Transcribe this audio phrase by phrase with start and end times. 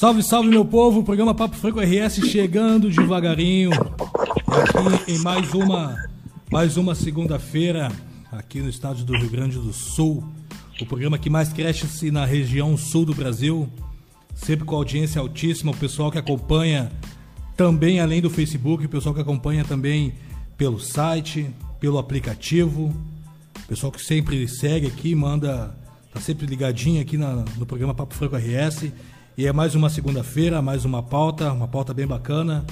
[0.00, 1.00] Salve, salve, meu povo!
[1.00, 6.08] O programa Papo Franco RS chegando devagarinho aqui em mais uma,
[6.50, 7.92] mais uma segunda-feira
[8.32, 10.24] aqui no estado do Rio Grande do Sul.
[10.80, 13.68] O programa que mais cresce na região sul do Brasil,
[14.34, 15.70] sempre com audiência altíssima.
[15.70, 16.90] O pessoal que acompanha
[17.54, 20.14] também além do Facebook, o pessoal que acompanha também
[20.56, 22.86] pelo site, pelo aplicativo.
[23.64, 25.76] O pessoal que sempre segue aqui, manda,
[26.10, 28.90] tá sempre ligadinho aqui na, no programa Papo Franco RS.
[29.40, 32.62] E é mais uma segunda-feira, mais uma pauta, uma pauta bem bacana,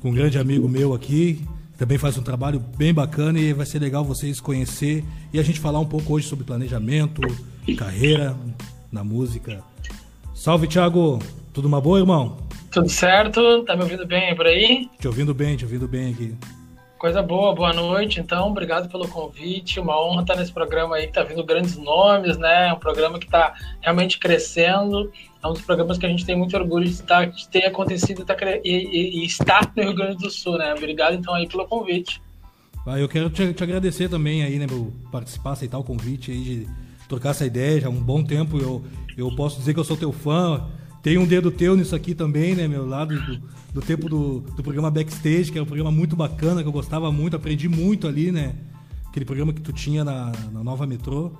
[0.00, 1.44] com um grande amigo meu aqui,
[1.78, 5.60] também faz um trabalho bem bacana e vai ser legal vocês conhecer e a gente
[5.60, 7.22] falar um pouco hoje sobre planejamento,
[7.76, 8.34] carreira
[8.90, 9.62] na música.
[10.34, 11.20] Salve, Thiago!
[11.52, 12.38] Tudo uma boa, irmão?
[12.72, 13.62] Tudo certo?
[13.62, 14.90] Tá me ouvindo bem por aí?
[14.98, 16.34] Te ouvindo bem, te ouvindo bem aqui.
[16.98, 18.18] Coisa boa, boa noite.
[18.18, 19.78] Então, obrigado pelo convite.
[19.78, 22.68] Uma honra estar nesse programa aí que tá vindo grandes nomes, né?
[22.68, 25.08] É um programa que está realmente crescendo.
[25.40, 28.24] É um dos programas que a gente tem muito orgulho de, estar, de ter acontecido
[28.24, 30.74] tá, e, e, e, estar no Rio Grande do Sul, né?
[30.74, 32.20] Obrigado então aí pelo convite.
[32.84, 36.42] Ah, eu quero te, te, agradecer também aí, né, por participar, aceitar o convite aí
[36.42, 36.68] de
[37.08, 38.58] trocar essa ideia já há um bom tempo.
[38.58, 38.84] Eu,
[39.16, 40.66] eu posso dizer que eu sou teu fã.
[41.02, 43.40] Tem um dedo teu nisso aqui também, né, meu lado do,
[43.74, 47.10] do tempo do, do programa Backstage, que é um programa muito bacana, que eu gostava
[47.12, 48.54] muito, aprendi muito ali, né?
[49.08, 51.32] Aquele programa que tu tinha na, na Nova Metrô,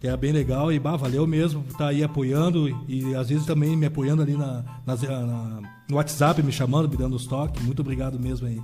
[0.00, 0.72] que era bem legal.
[0.72, 4.34] E, bah, valeu mesmo por estar aí apoiando e às vezes também me apoiando ali
[4.34, 7.62] na, na, na no WhatsApp, me chamando, me dando os toques.
[7.64, 8.60] Muito obrigado mesmo aí.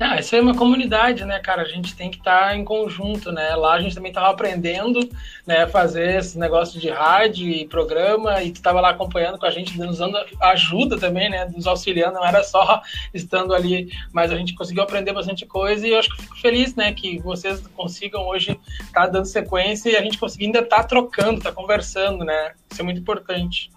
[0.00, 1.62] Ah, isso é uma comunidade, né, cara?
[1.62, 3.54] A gente tem que estar tá em conjunto, né?
[3.54, 5.08] Lá a gente também estava aprendendo,
[5.46, 9.50] né, fazer esse negócio de rádio e programa, e tu estava lá acompanhando com a
[9.50, 12.82] gente, nos dando ajuda também, né, nos auxiliando, não era só
[13.14, 16.74] estando ali, mas a gente conseguiu aprender bastante coisa e eu acho que fico feliz,
[16.74, 20.78] né, que vocês consigam hoje estar tá dando sequência e a gente conseguir ainda estar
[20.78, 22.52] tá trocando, estar tá conversando, né?
[22.70, 23.70] Isso é muito importante.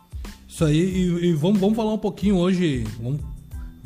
[0.47, 3.36] Isso aí, e, e vamos, vamos falar um pouquinho hoje, vamos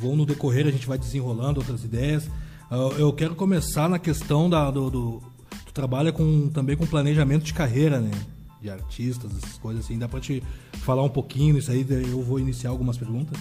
[0.02, 2.26] vão no decorrer, a gente vai desenrolando outras ideias.
[2.72, 5.24] Uh, eu quero começar na questão da, do, do.
[5.66, 8.12] Tu trabalha com, também com planejamento de carreira, né?
[8.60, 10.00] De artistas, essas coisas assim.
[10.00, 10.42] Dá pra te
[10.80, 11.86] falar um pouquinho isso aí?
[11.90, 13.38] Eu vou iniciar algumas perguntas.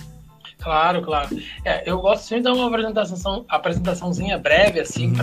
[0.58, 1.28] Claro, claro.
[1.64, 5.14] É, eu gosto sempre de dar uma apresentação, apresentaçãozinha breve, assim, uhum.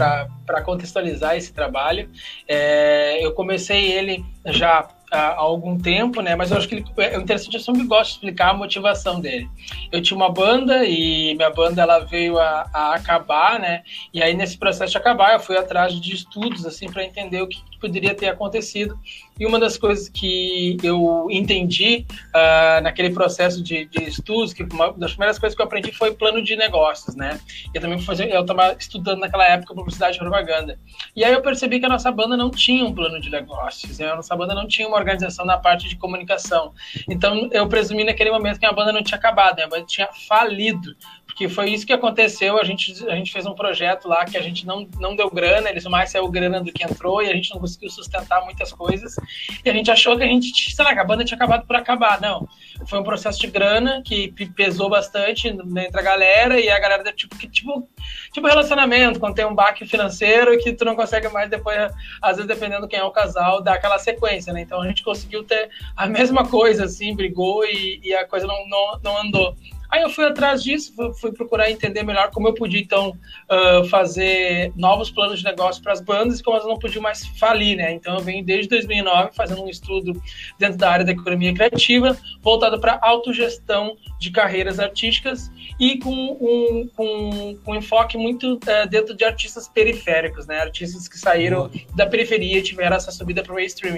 [0.46, 2.09] para contextualizar esse trabalho.
[2.48, 6.35] É, eu comecei ele já há algum tempo, né?
[6.35, 9.50] Mas eu acho que ele, é interessante, eu sempre gosto de explicar a motivação dele.
[9.91, 13.84] Eu tinha uma banda e minha banda ela veio a, a acabar, né?
[14.13, 17.47] E aí nesse processo de acabar, eu fui atrás de estudos assim para entender o
[17.47, 18.98] que poderia ter acontecido.
[19.40, 24.92] E uma das coisas que eu entendi uh, naquele processo de, de, estudos, que uma
[24.94, 27.40] das primeiras coisas que eu aprendi foi plano de negócios, né?
[27.74, 30.80] Eu também fazer, eu estava estudando naquela época publicidade e propaganda.
[31.16, 34.12] E aí eu percebi que a nossa banda não tinha um plano de negócios, né?
[34.12, 36.74] a nossa banda não tinha uma organização na parte de comunicação.
[37.10, 39.64] Então eu presumi naquele momento que a banda não tinha acabado, né?
[39.64, 40.96] a banda tinha falido
[41.38, 42.59] que foi isso que aconteceu.
[42.59, 45.70] A gente, a gente fez um projeto lá que a gente não, não deu grana,
[45.70, 49.16] eles mais saiu grana do que entrou e a gente não conseguiu sustentar muitas coisas.
[49.64, 52.20] E a gente achou que a gente, sei lá, a banda tinha acabado por acabar.
[52.20, 52.50] Não.
[52.88, 57.38] Foi um processo de grana que pesou bastante entre a galera e a galera, tipo,
[57.38, 57.88] que, tipo,
[58.34, 61.78] tipo relacionamento, quando tem um baque financeiro que tu não consegue mais depois,
[62.19, 64.62] às vezes, dependendo quem é o casal, dar aquela sequência, né?
[64.62, 68.68] Então a gente conseguiu ter a mesma coisa, assim, brigou e, e a coisa não,
[68.68, 69.56] não, não andou.
[69.90, 73.18] Aí eu fui atrás disso, fui, procurar entender melhor como eu podia, então,
[73.50, 77.25] uh, fazer novos planos de negócio para as bandas e como elas não podiam mais
[77.40, 77.94] falir, né?
[77.94, 80.22] Então eu venho desde 2009 fazendo um estudo
[80.59, 86.90] dentro da área da economia criativa, voltado para autogestão de carreiras artísticas e com um,
[86.96, 90.59] com, com um enfoque muito uh, dentro de artistas periféricos, né?
[90.59, 93.98] Artistas que saíram da periferia e tiveram essa subida para o mainstream.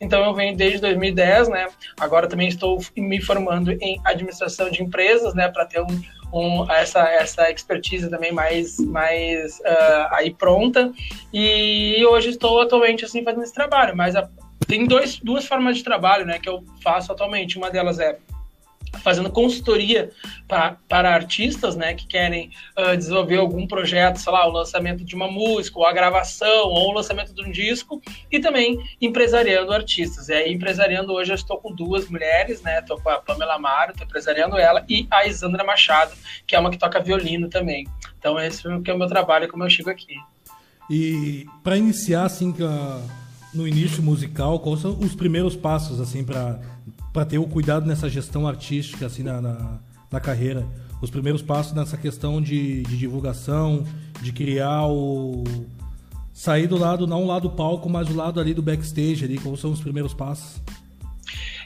[0.00, 1.68] Então eu venho desde 2010, né?
[1.98, 6.02] Agora também estou me formando em administração de empresas, né, para ter um,
[6.32, 10.92] um, essa, essa expertise também mais, mais uh, aí pronta.
[11.32, 14.28] E hoje estou atualmente assim fazendo esse trabalho, mas a,
[14.66, 17.58] tem dois, duas formas de trabalho, né, que eu faço atualmente.
[17.58, 18.18] Uma delas é
[19.02, 20.10] fazendo consultoria
[20.46, 25.30] para artistas, né, que querem uh, desenvolver algum projeto, sei lá, o lançamento de uma
[25.30, 30.28] música, ou a gravação, ou o lançamento de um disco, e também empresariando artistas.
[30.28, 33.92] E aí, empresariando hoje eu estou com duas mulheres, né, estou com a Pamela Amaro,
[33.92, 36.12] estou empresariando ela, e a Isandra Machado,
[36.46, 37.86] que é uma que toca violino também.
[38.18, 40.16] Então esse é o meu trabalho, como eu chego aqui.
[40.90, 42.52] E para iniciar, assim,
[43.54, 46.60] no início musical, quais são os primeiros passos, assim, para
[47.12, 49.78] para ter o cuidado nessa gestão artística assim na, na,
[50.10, 50.66] na, carreira.
[51.00, 53.84] Os primeiros passos nessa questão de, de, divulgação
[54.20, 55.44] de criar o
[56.32, 59.60] sair do lado não o lado palco mas o lado ali do backstage ali quais
[59.60, 60.60] são os primeiros passos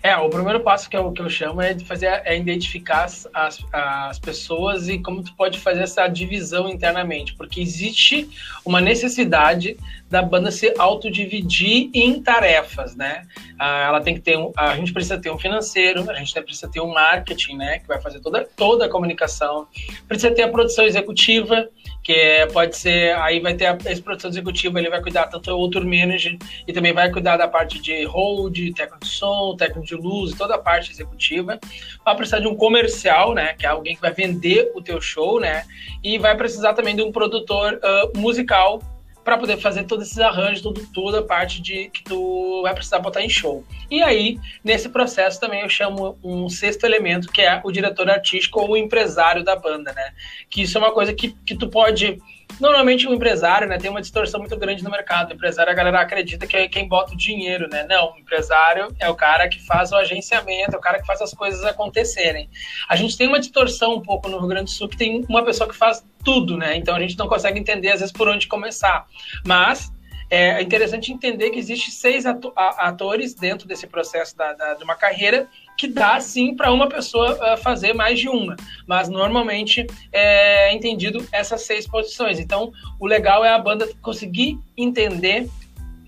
[0.04, 3.26] É, o primeiro passo que eu, que eu chamo é de fazer é identificar as,
[3.32, 8.28] as, as, pessoas e como tu pode fazer essa divisão internamente, porque existe
[8.66, 9.78] uma necessidade
[10.10, 13.26] da banda se autodividir em tarefas, né?
[13.58, 16.68] Ah, ela tem que ter um, a gente precisa ter um financeiro, a gente precisa
[16.70, 19.66] ter um marketing, né, que vai fazer toda toda a comunicação,
[20.06, 21.66] precisa ter a produção executiva,
[22.04, 25.70] que pode ser, aí vai ter a, esse produção executiva, ele vai cuidar tanto do
[25.70, 26.36] tour manager
[26.68, 30.54] e também vai cuidar da parte de hold, técnico de som, técnico de luz, toda
[30.54, 31.58] a parte executiva.
[32.04, 35.40] Vai precisar de um comercial, né, que é alguém que vai vender o teu show,
[35.40, 35.64] né,
[36.02, 38.80] e vai precisar também de um produtor uh, musical
[39.24, 42.98] para poder fazer todos esses arranjos, tudo, toda a parte de que tu vai precisar
[42.98, 43.64] botar em show.
[43.90, 48.60] E aí, nesse processo também eu chamo um sexto elemento, que é o diretor artístico
[48.60, 50.12] ou o empresário da banda, né?
[50.50, 52.18] Que isso é uma coisa que, que tu pode
[52.60, 55.30] Normalmente o empresário, né, tem uma distorção muito grande no mercado.
[55.30, 57.84] O empresário, a galera acredita que é quem bota o dinheiro, né?
[57.88, 61.20] Não, o empresário é o cara que faz o agenciamento, é o cara que faz
[61.20, 62.48] as coisas acontecerem.
[62.88, 65.44] A gente tem uma distorção um pouco no Rio Grande do Sul que tem uma
[65.44, 66.76] pessoa que faz tudo, né?
[66.76, 69.06] Então a gente não consegue entender às vezes por onde começar.
[69.44, 69.92] Mas
[70.30, 75.46] é interessante entender que existe seis atores dentro desse processo da, da, de uma carreira
[75.76, 78.56] que dá sim para uma pessoa uh, fazer mais de uma,
[78.86, 82.38] mas normalmente é entendido essas seis posições.
[82.38, 85.48] Então, o legal é a banda conseguir entender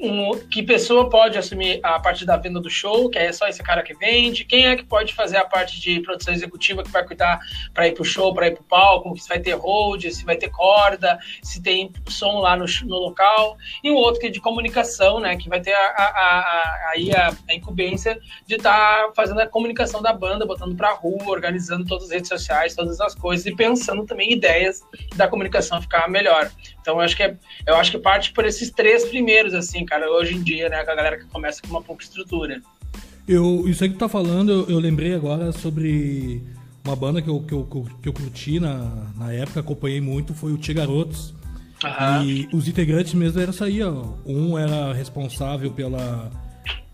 [0.00, 3.62] um, que pessoa pode assumir a parte da venda do show, que é só esse
[3.62, 7.04] cara que vende, quem é que pode fazer a parte de produção executiva que vai
[7.04, 7.38] cuidar
[7.72, 10.50] para ir pro show, para ir pro palco, se vai ter hold, se vai ter
[10.50, 15.19] corda, se tem som lá no, no local, e o outro que é de comunicação,
[15.19, 16.40] né, que vai ter a, a,
[16.94, 21.87] a, a incumbência de estar tá fazendo a comunicação da banda, botando pra rua, organizando
[21.87, 24.82] todas as redes sociais, todas as coisas, e pensando também ideias
[25.16, 26.50] da comunicação ficar melhor.
[26.86, 27.36] Então, eu acho que, é,
[27.66, 30.84] eu acho que parte por esses três primeiros, assim, cara, hoje em dia, né?
[30.84, 32.62] Com a galera que começa com uma pouca estrutura.
[33.26, 36.40] Eu, isso aí que tu tá falando, eu, eu lembrei agora sobre
[36.84, 40.52] uma banda que eu, que eu, que eu curti na, na época, acompanhei muito, foi
[40.52, 41.34] o Tia Garotos.
[42.24, 44.04] E os integrantes mesmo eram isso aí, ó.
[44.24, 46.30] Um era responsável pela,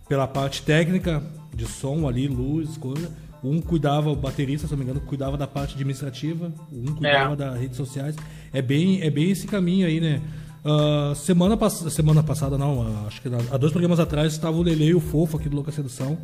[0.08, 1.22] pela parte técnica
[1.54, 3.12] de som ali, luz, coisa.
[3.42, 7.36] Um cuidava, o baterista, se não me engano, cuidava da parte administrativa, um cuidava é.
[7.36, 8.14] das redes sociais.
[8.52, 10.22] É bem, é bem esse caminho aí, né?
[10.64, 14.62] Uh, semana, pass semana passada, não, uh, acho que há dois programas atrás estava o
[14.62, 16.16] Lele e o Fofo aqui do Louca Sedução.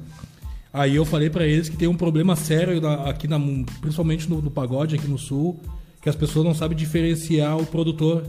[0.72, 3.40] Aí eu falei para eles que tem um problema sério na, aqui, na,
[3.80, 5.60] principalmente no, no, pagode aqui no sul,
[6.00, 8.22] que as pessoas não sabem diferenciar o produtor.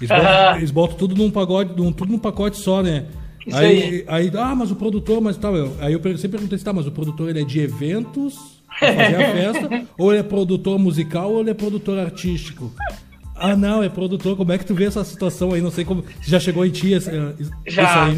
[0.00, 3.06] Eles, botam, eles botam tudo num pagode, num, tudo num pacote só, né?
[3.46, 4.28] Isso aí, aí.
[4.28, 5.56] aí, ah, mas o produtor, mas tal.
[5.56, 9.16] Eu, aí eu sempre perguntei tá, mas o produtor ele é de eventos, pra fazer
[9.16, 12.72] a festa, ou ele é produtor musical ou ele é produtor artístico?
[13.36, 14.36] Ah, não, é produtor.
[14.36, 15.60] Como é que tu vê essa situação aí?
[15.60, 16.04] Não sei como.
[16.22, 17.10] Já chegou em ti esse,
[17.66, 18.14] já,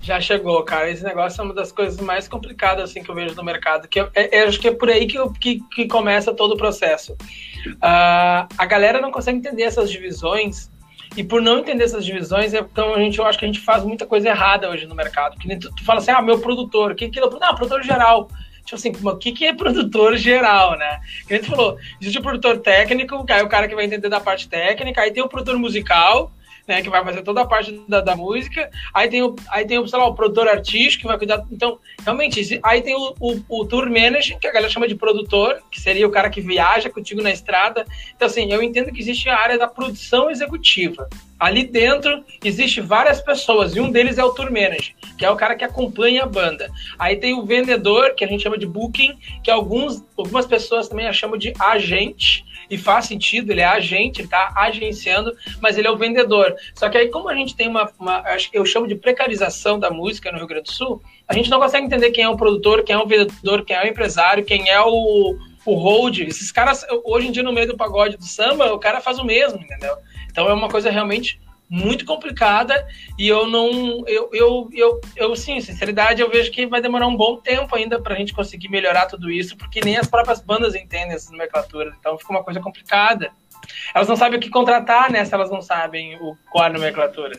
[0.00, 0.90] já chegou, cara.
[0.90, 3.88] Esse negócio é uma das coisas mais complicadas assim que eu vejo no mercado.
[3.88, 6.52] Que eu, é, é acho que é por aí que, eu, que, que começa todo
[6.52, 7.12] o processo.
[7.12, 10.70] Uh, a galera não consegue entender essas divisões.
[11.16, 13.82] E por não entender essas divisões, então a gente, eu acho que a gente faz
[13.82, 15.36] muita coisa errada hoje no mercado.
[15.38, 17.22] Que tu, tu fala assim, ah, meu produtor, que que é?
[17.22, 18.28] Não, produtor geral
[18.64, 21.00] tipo assim, o que, que é produtor geral, né?
[21.26, 24.08] Que a gente falou, existe o produtor técnico, que é o cara que vai entender
[24.08, 26.30] da parte técnica, aí tem o produtor musical,
[26.70, 28.70] né, que vai fazer toda a parte da, da música.
[28.94, 31.44] Aí tem, o, aí tem o, sei lá, o produtor artístico que vai cuidar.
[31.50, 35.60] Então, realmente, aí tem o, o, o, tour manager, que a galera chama de produtor,
[35.68, 37.84] que seria o cara que viaja contigo na estrada.
[38.14, 41.08] Então, assim, eu entendo que existe a área da produção executiva.
[41.40, 45.36] Ali dentro existe várias pessoas, e um deles é o tour manager, que é o
[45.36, 46.70] cara que acompanha a banda.
[46.98, 51.10] Aí tem o vendedor, que a gente chama de booking, que alguns, algumas pessoas também
[51.12, 55.90] chamam de agente, e faz sentido, ele é agente, ele está agenciando, mas ele é
[55.90, 56.54] o vendedor.
[56.74, 60.30] Só que aí, como a gente tem uma, uma, eu chamo de precarização da música
[60.30, 62.94] no Rio Grande do Sul, a gente não consegue entender quem é o produtor, quem
[62.94, 65.36] é o vendedor, quem é o empresário, quem é o,
[65.66, 66.20] o hold.
[66.20, 69.24] Esses caras, hoje em dia, no meio do pagode do samba, o cara faz o
[69.24, 69.96] mesmo, entendeu?
[70.30, 72.84] Então é uma coisa realmente muito complicada
[73.16, 77.16] e eu não eu, eu, eu, eu sim, sinceridade, eu vejo que vai demorar um
[77.16, 80.74] bom tempo ainda para a gente conseguir melhorar tudo isso, porque nem as próprias bandas
[80.74, 83.30] entendem essas nomenclaturas, então fica uma coisa complicada.
[83.94, 87.38] Elas não sabem o que contratar, né, se elas não sabem o, qual a nomenclatura.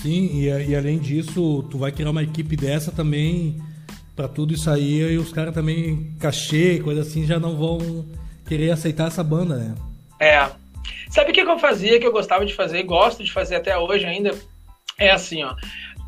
[0.00, 3.60] Sim, e, e além disso, tu vai criar uma equipe dessa também
[4.16, 8.06] para tudo isso aí e os caras também, cachê, coisa assim, já não vão
[8.46, 9.74] querer aceitar essa banda, né?
[10.18, 10.50] É,
[11.10, 14.06] Sabe o que eu fazia, que eu gostava de fazer, gosto de fazer até hoje
[14.06, 14.30] ainda?
[14.96, 15.56] É assim, ó.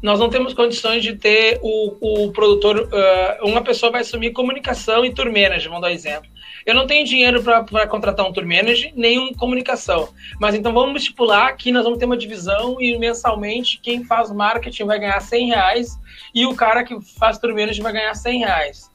[0.01, 5.05] Nós não temos condições de ter o, o produtor, uh, uma pessoa vai assumir comunicação
[5.05, 6.29] e tour manager, vamos dar exemplo.
[6.65, 10.09] eu não tenho dinheiro para contratar um tour manager, nem um comunicação.
[10.41, 14.85] Mas então vamos estipular que nós vamos ter uma divisão e mensalmente quem faz marketing
[14.85, 15.99] vai ganhar 100 reais
[16.33, 18.91] e o cara que faz tour manager vai ganhar 100 reais.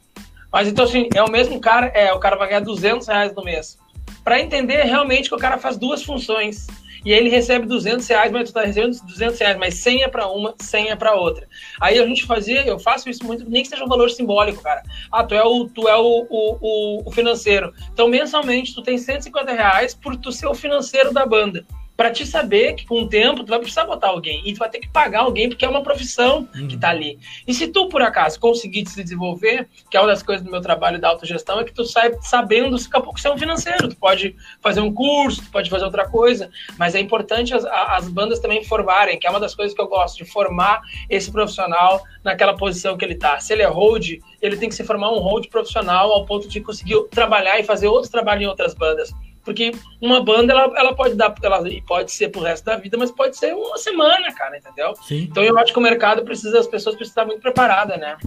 [0.52, 1.88] Mas então, assim, é o mesmo cara?
[1.88, 3.78] É, o cara vai ganhar 200 reais no mês.
[4.24, 6.68] Para entender realmente que o cara faz duas funções
[7.06, 10.08] e aí ele recebe 200 reais, mas tu tá recebendo 200 reais, mas 100 é
[10.10, 11.48] para uma, 100 é para outra.
[11.80, 14.84] Aí a gente fazia, eu faço isso muito, nem que seja um valor simbólico, cara.
[15.12, 17.74] Ah, tu é o, tu é o, o, o financeiro.
[17.94, 21.66] Então, mensalmente, tu tem 150 reais por tu ser o financeiro da banda
[21.98, 24.70] para te saber que com o tempo tu vai precisar botar alguém e tu vai
[24.70, 26.68] ter que pagar alguém porque é uma profissão uhum.
[26.68, 27.18] que tá ali.
[27.48, 30.62] E se tu por acaso conseguir se desenvolver, que é uma das coisas do meu
[30.62, 33.96] trabalho da autogestão, é que tu sai sabendo daqui a pouco ser um financeiro, tu
[33.96, 38.40] pode fazer um curso, tu pode fazer outra coisa, mas é importante as, as bandas
[38.40, 42.56] também formarem, que é uma das coisas que eu gosto de formar esse profissional naquela
[42.56, 43.40] posição que ele tá.
[43.40, 46.62] Se ele é hold, ele tem que se formar um hold profissional ao ponto de
[46.62, 49.12] conseguir trabalhar e fazer outros trabalhos em outras bandas.
[49.48, 53.10] Porque uma banda, ela, ela pode dar, ela pode ser pro resto da vida, mas
[53.10, 54.94] pode ser uma semana, cara, entendeu?
[55.08, 55.22] Sim.
[55.32, 58.18] Então eu acho que o mercado precisa, as pessoas precisam estar muito preparadas, né?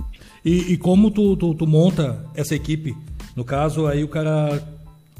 [0.42, 2.96] E, e como tu, tu, tu, monta essa equipe?
[3.36, 4.66] No caso, aí o cara.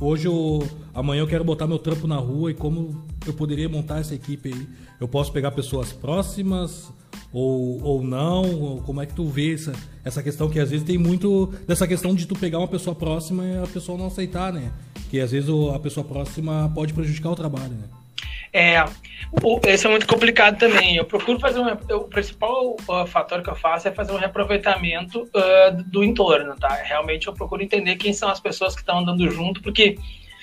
[0.01, 4.01] Hoje, eu, amanhã eu quero botar meu trampo na rua e como eu poderia montar
[4.01, 4.67] essa equipe aí?
[4.99, 6.91] Eu posso pegar pessoas próximas
[7.33, 8.83] ou, ou não?
[8.85, 9.73] Como é que tu vê essa,
[10.05, 13.45] essa questão que às vezes tem muito dessa questão de tu pegar uma pessoa próxima
[13.45, 14.73] e a pessoa não aceitar, né?
[15.11, 17.89] Que às vezes a pessoa próxima pode prejudicar o trabalho, né?
[18.53, 18.85] É,
[19.69, 20.97] esse é muito complicado também.
[20.97, 21.69] Eu procuro fazer um.
[21.69, 26.75] O principal uh, fator que eu faço é fazer um reaproveitamento uh, do entorno, tá?
[26.83, 29.97] Realmente eu procuro entender quem são as pessoas que estão andando junto, porque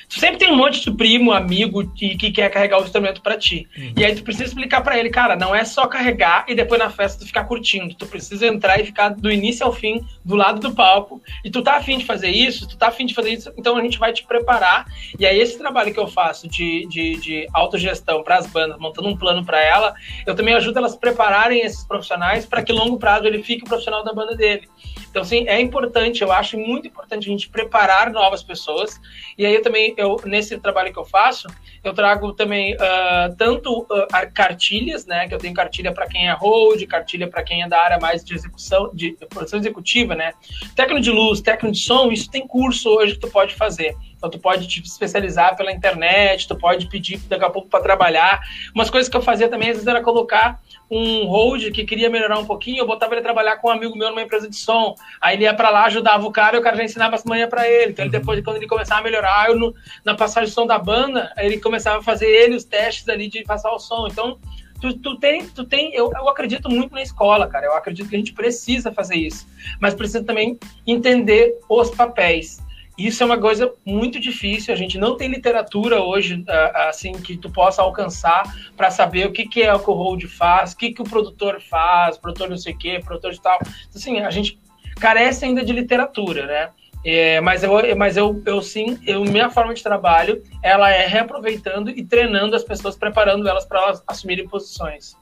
[0.09, 3.37] Tu sempre tem um monte de primo, amigo que, que quer carregar o instrumento para
[3.37, 3.67] ti.
[3.77, 3.93] Uhum.
[3.97, 6.89] E aí tu precisa explicar para ele, cara, não é só carregar e depois na
[6.89, 7.93] festa tu ficar curtindo.
[7.93, 11.21] Tu precisa entrar e ficar do início ao fim, do lado do palco.
[11.43, 13.81] E tu tá afim de fazer isso, tu tá afim de fazer isso, então a
[13.81, 14.85] gente vai te preparar.
[15.19, 19.09] E aí esse trabalho que eu faço de, de, de autogestão para as bandas, montando
[19.09, 19.93] um plano para ela,
[20.25, 23.67] eu também ajudo elas a prepararem esses profissionais para que longo prazo ele fique o
[23.67, 24.69] profissional da banda dele.
[25.17, 29.01] Então, sim, é importante, eu acho muito importante a gente preparar novas pessoas.
[29.35, 31.47] E aí eu também eu, nesse trabalho que eu faço,
[31.83, 35.27] eu trago também uh, tanto uh, cartilhas, né?
[35.27, 38.23] Que eu tenho cartilha para quem é hold, cartilha para quem é da área mais
[38.23, 40.33] de execução, de produção executiva, né?
[40.75, 43.95] Técnico de luz, técnico de som, isso tem curso hoje que tu pode fazer.
[44.17, 48.41] Então, tu pode te especializar pela internet, tu pode pedir daqui a pouco para trabalhar.
[48.73, 50.59] Umas coisas que eu fazia também, às vezes, era colocar
[50.89, 54.09] um hold que queria melhorar um pouquinho, eu botava ele trabalhar com um amigo meu
[54.09, 54.95] numa empresa de som.
[55.21, 57.49] Aí ele ia para lá, ajudava o cara e o cara já ensinava as manhãs
[57.49, 57.91] para ele.
[57.91, 58.19] Então, ele, uhum.
[58.19, 61.59] depois, quando ele começava a melhorar, eu, no, na passagem de som da banda, ele
[61.59, 64.07] começava a fazer ele os testes ali de passar o som.
[64.07, 64.39] Então,
[64.79, 67.65] Tu, tu, tem, tu tem eu, eu acredito muito na escola, cara.
[67.65, 69.47] Eu acredito que a gente precisa fazer isso,
[69.81, 70.55] mas precisa também
[70.85, 72.59] entender os papéis.
[72.97, 74.73] Isso é uma coisa muito difícil.
[74.73, 78.43] A gente não tem literatura hoje assim que tu possa alcançar
[78.75, 82.17] para saber o que, que é o hold faz, o que, que o produtor faz,
[82.17, 83.59] produtor não sei o quê, produtor de tal.
[83.95, 84.59] Assim, a gente
[84.99, 86.69] carece ainda de literatura, né?
[87.05, 91.89] É, mas eu, mas eu, eu sim, eu, minha forma de trabalho, ela é reaproveitando
[91.89, 95.15] e treinando as pessoas, preparando elas para elas assumirem posições.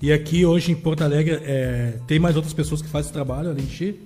[0.00, 3.50] E aqui hoje em Porto Alegre, é, tem mais outras pessoas que fazem esse trabalho
[3.50, 4.00] além de ti?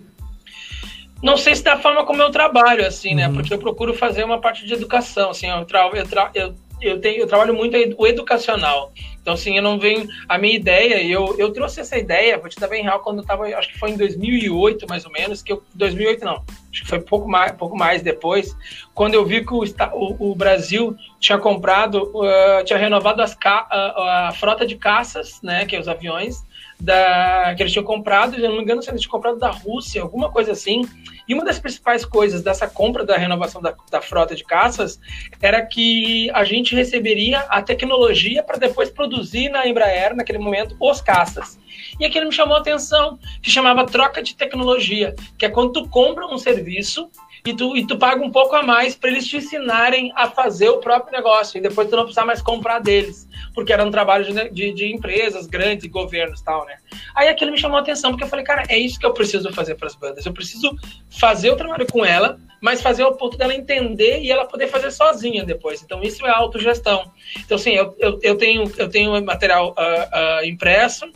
[1.22, 3.26] Não sei se da forma como eu trabalho, assim, né?
[3.28, 3.34] uhum.
[3.34, 7.00] Porque eu procuro fazer uma parte de educação, assim, eu, tra eu, tra eu, eu,
[7.00, 8.92] tenho, eu trabalho muito o educacional.
[9.20, 10.08] Então, assim, eu não venho.
[10.28, 13.26] A minha ideia, eu, eu trouxe essa ideia, vou te dar bem real, quando eu
[13.26, 15.62] tava, acho que foi em 2008, mais ou menos, que eu.
[15.74, 18.56] 2008 não, acho que foi pouco mais, pouco mais depois,
[18.94, 24.28] quando eu vi que o, o, o Brasil tinha comprado, uh, tinha renovado as, a,
[24.28, 26.42] a frota de caças, né, que é os aviões,
[26.80, 30.30] da, que eles tinham comprado, se não me engano, eles tinham comprado da Rússia, alguma
[30.30, 30.82] coisa assim.
[31.26, 35.00] E uma das principais coisas dessa compra da renovação da, da frota de caças
[35.42, 41.00] era que a gente receberia a tecnologia para depois produzir na Embraer, naquele momento, os
[41.00, 41.58] caças.
[41.98, 45.88] E aquilo me chamou a atenção, que chamava troca de tecnologia, que é quando tu
[45.88, 47.10] compra um serviço
[47.46, 50.68] e tu, e tu paga um pouco a mais para eles te ensinarem a fazer
[50.68, 54.24] o próprio negócio e depois tu não precisar mais comprar deles, porque era um trabalho
[54.24, 56.76] de, de, de empresas grandes, governos tal, né?
[57.14, 59.52] Aí aquilo me chamou a atenção, porque eu falei, cara, é isso que eu preciso
[59.52, 60.24] fazer para as bandas.
[60.24, 60.76] Eu preciso
[61.10, 64.90] fazer o trabalho com ela, mas fazer ao ponto dela entender e ela poder fazer
[64.90, 65.82] sozinha depois.
[65.82, 67.10] Então isso é autogestão.
[67.38, 71.10] Então, assim, eu, eu, eu tenho, eu tenho material uh, uh, impresso,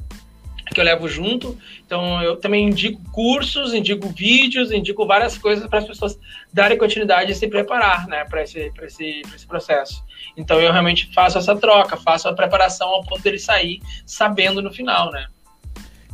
[0.72, 1.58] que eu levo junto.
[1.84, 6.18] Então, eu também indico cursos, indico vídeos, indico várias coisas para as pessoas
[6.52, 10.02] darem continuidade e se preparar né, para esse, esse, esse processo.
[10.36, 14.72] Então, eu realmente faço essa troca, faço a preparação ao ponto dele sair sabendo no
[14.72, 15.26] final, né?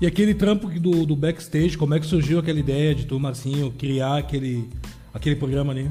[0.01, 3.73] E aquele trampo do, do backstage, como é que surgiu aquela ideia de tu, Marcinho,
[3.73, 4.69] criar aquele,
[5.13, 5.91] aquele programa ali?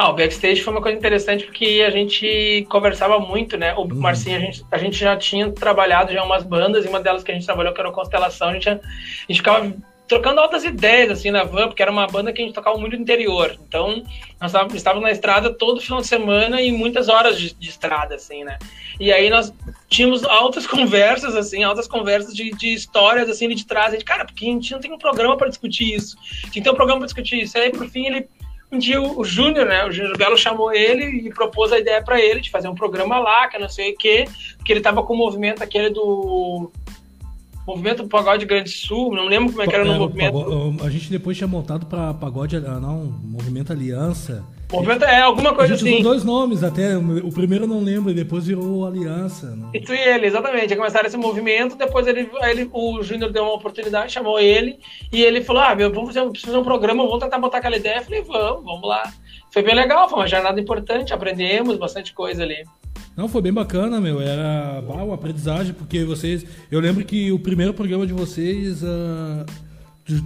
[0.00, 3.74] Ah, o backstage foi uma coisa interessante porque a gente conversava muito, né?
[3.74, 3.96] O uhum.
[3.96, 7.32] Marcinho, a gente, a gente já tinha trabalhado já umas bandas, e uma delas que
[7.32, 8.78] a gente trabalhou, que era o Constelação, a gente, a
[9.28, 9.74] gente ficava
[10.06, 12.94] trocando altas ideias, assim, na van, porque era uma banda que a gente tocava muito
[12.94, 13.58] no interior.
[13.66, 14.04] Então,
[14.40, 18.44] nós estávamos na estrada todo final de semana e muitas horas de, de, estrada, assim,
[18.44, 18.56] né?
[19.00, 19.52] E aí nós
[19.88, 23.98] tínhamos altas conversas, assim, altas conversas de, de histórias, assim, de trás.
[23.98, 26.16] de, cara, porque a gente não tem um programa para discutir isso.
[26.42, 27.58] Tinha que ter um programa para discutir isso.
[27.58, 28.28] Aí, por fim, ele
[28.70, 32.20] um dia o, Júnior, né, o Júnior Belo chamou ele e propôs a ideia para
[32.20, 35.14] ele de fazer um programa lá, que não sei o quê, porque ele tava com
[35.14, 36.70] o movimento aquele do
[37.66, 40.84] movimento Pagode Grande Sul, não lembro como é que era no é, movimento.
[40.84, 44.44] a gente depois tinha montado para Pagode, ah, não, Movimento Aliança.
[44.70, 46.00] Movimento é alguma coisa a gente assim.
[46.00, 49.56] Usou dois nomes até, o primeiro eu não lembro, e depois virou Aliança.
[49.56, 49.70] Não.
[49.72, 50.76] Isso e ele, exatamente.
[50.76, 54.78] Começaram esse movimento, depois ele, ele o Júnior deu uma oportunidade, chamou ele,
[55.10, 57.98] e ele falou: Ah, meu, vamos fazer, fazer um programa, vamos tentar botar aquela ideia.
[57.98, 59.10] Eu falei, vamos, vamos lá.
[59.50, 62.62] Foi bem legal, foi uma jornada importante, aprendemos bastante coisa ali.
[63.16, 64.20] Não, foi bem bacana, meu.
[64.20, 66.44] Era bah, uma aprendizagem, porque vocês.
[66.70, 68.82] Eu lembro que o primeiro programa de vocês.
[68.82, 69.46] Uh,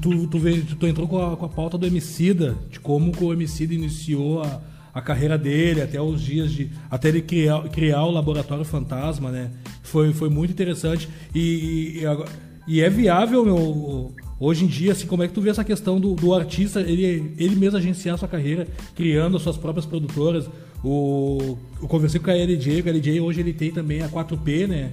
[0.01, 3.33] tu, tu, veio, tu, entrou com a, com a pauta do Emicida, de como o
[3.33, 4.61] Emicida iniciou a,
[4.95, 6.71] a carreira dele, até os dias de.
[6.91, 9.51] Até ele criar, criar o Laboratório Fantasma, né?
[9.83, 11.09] Foi, foi muito interessante.
[11.35, 14.15] E, e, e é viável, meu.
[14.39, 17.33] Hoje em dia, assim, como é que tu vê essa questão do, do artista, ele,
[17.39, 20.49] ele mesmo agenciar a sua carreira, criando as suas próprias produtoras?
[20.85, 24.93] O, eu conversei com a LJ, o LJ hoje ele tem também a 4P, né?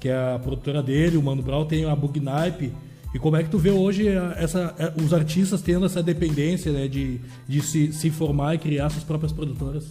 [0.00, 2.72] Que é a produtora dele, o Mano Brown tem a Bugnipe.
[3.14, 7.20] E como é que tu vê hoje essa, os artistas tendo essa dependência né, de,
[7.46, 9.90] de se, se formar e criar suas próprias produtoras?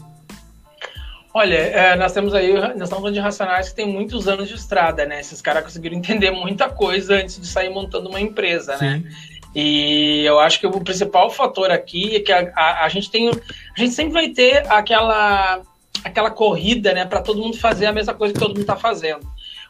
[1.33, 4.55] Olha, é, nós temos aí, nós estamos falando de Racionais que tem muitos anos de
[4.55, 5.19] estrada, né?
[5.19, 8.97] Esses caras conseguiram entender muita coisa antes de sair montando uma empresa, né?
[8.97, 9.03] Sim.
[9.03, 9.11] né?
[9.55, 13.29] E eu acho que o principal fator aqui é que a, a, a gente tem,
[13.29, 15.61] a gente sempre vai ter aquela
[16.03, 19.27] aquela corrida, né, para todo mundo fazer a mesma coisa que todo mundo está fazendo.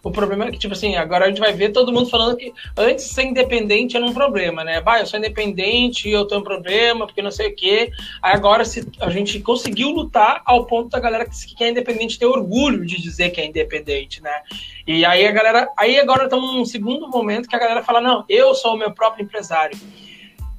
[0.08, 2.54] O problema é que, tipo assim, agora a gente vai ver todo mundo falando que
[2.78, 4.80] antes ser independente era um problema, né?
[4.80, 7.91] Bah, eu sou independente, eu tenho um problema, porque não sei o quê.
[8.22, 12.17] Aí agora se a gente conseguiu lutar ao ponto da galera que, que é independente
[12.17, 14.43] ter orgulho de dizer que é independente, né?
[14.88, 15.70] E aí a galera.
[15.78, 18.91] Aí agora estamos num segundo momento que a galera fala: não, eu sou o meu
[18.91, 19.78] próprio empresário.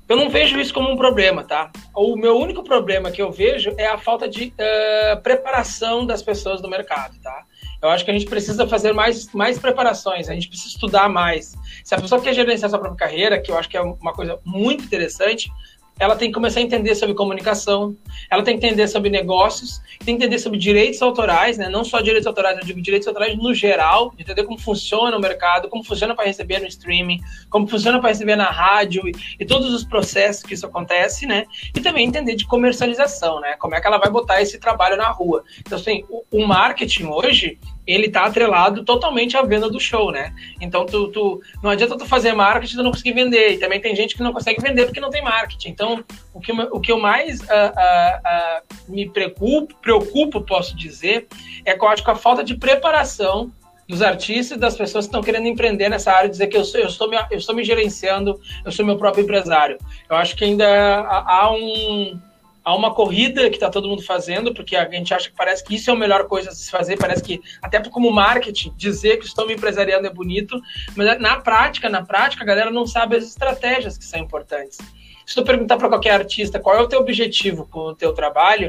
[0.06, 1.70] Eu não vejo isso como um problema, tá?
[1.94, 6.60] O meu único problema que eu vejo é a falta de uh, preparação das pessoas
[6.60, 7.44] do mercado, tá?
[7.80, 11.54] Eu acho que a gente precisa fazer mais, mais preparações, a gente precisa estudar mais.
[11.84, 14.40] Se a pessoa quer gerenciar sua própria carreira, que eu acho que é uma coisa
[14.44, 15.50] muito interessante,
[15.98, 17.96] ela tem que começar a entender sobre comunicação,
[18.30, 21.68] ela tem que entender sobre negócios, tem que entender sobre direitos autorais, né?
[21.68, 25.68] não só direitos autorais, eu digo direitos autorais no geral, entender como funciona o mercado,
[25.68, 29.72] como funciona para receber no streaming, como funciona para receber na rádio e, e, todos
[29.72, 31.44] os processos que isso acontece, né?
[31.74, 33.54] E também entender de comercialização, né?
[33.58, 35.42] Como é que ela vai botar esse trabalho na rua.
[35.60, 37.58] Então, assim, o, o marketing hoje,
[37.88, 40.34] ele tá atrelado totalmente à venda do show, né?
[40.60, 43.54] Então, tu, tu, não adianta tu fazer marketing e tu não conseguir vender.
[43.54, 45.70] E também tem gente que não consegue vender porque não tem marketing.
[45.70, 51.28] Então, o que, o que eu mais uh, uh, uh, me preocupo, preocupo, posso dizer,
[51.64, 53.50] é com a falta de preparação
[53.88, 56.78] dos artistas e das pessoas que estão querendo empreender nessa área, dizer que eu, sou,
[56.78, 59.78] eu, estou me, eu estou me gerenciando, eu sou meu próprio empresário.
[60.10, 60.66] Eu acho que ainda
[61.08, 62.20] há um
[62.68, 65.74] há uma corrida que está todo mundo fazendo, porque a gente acha que parece que
[65.74, 69.24] isso é a melhor coisa a se fazer, parece que, até como marketing, dizer que
[69.24, 70.60] estou me empresariando é bonito,
[70.94, 74.76] mas na prática, na prática, a galera não sabe as estratégias que são importantes.
[75.24, 78.68] Se tu perguntar para qualquer artista qual é o teu objetivo com o teu trabalho,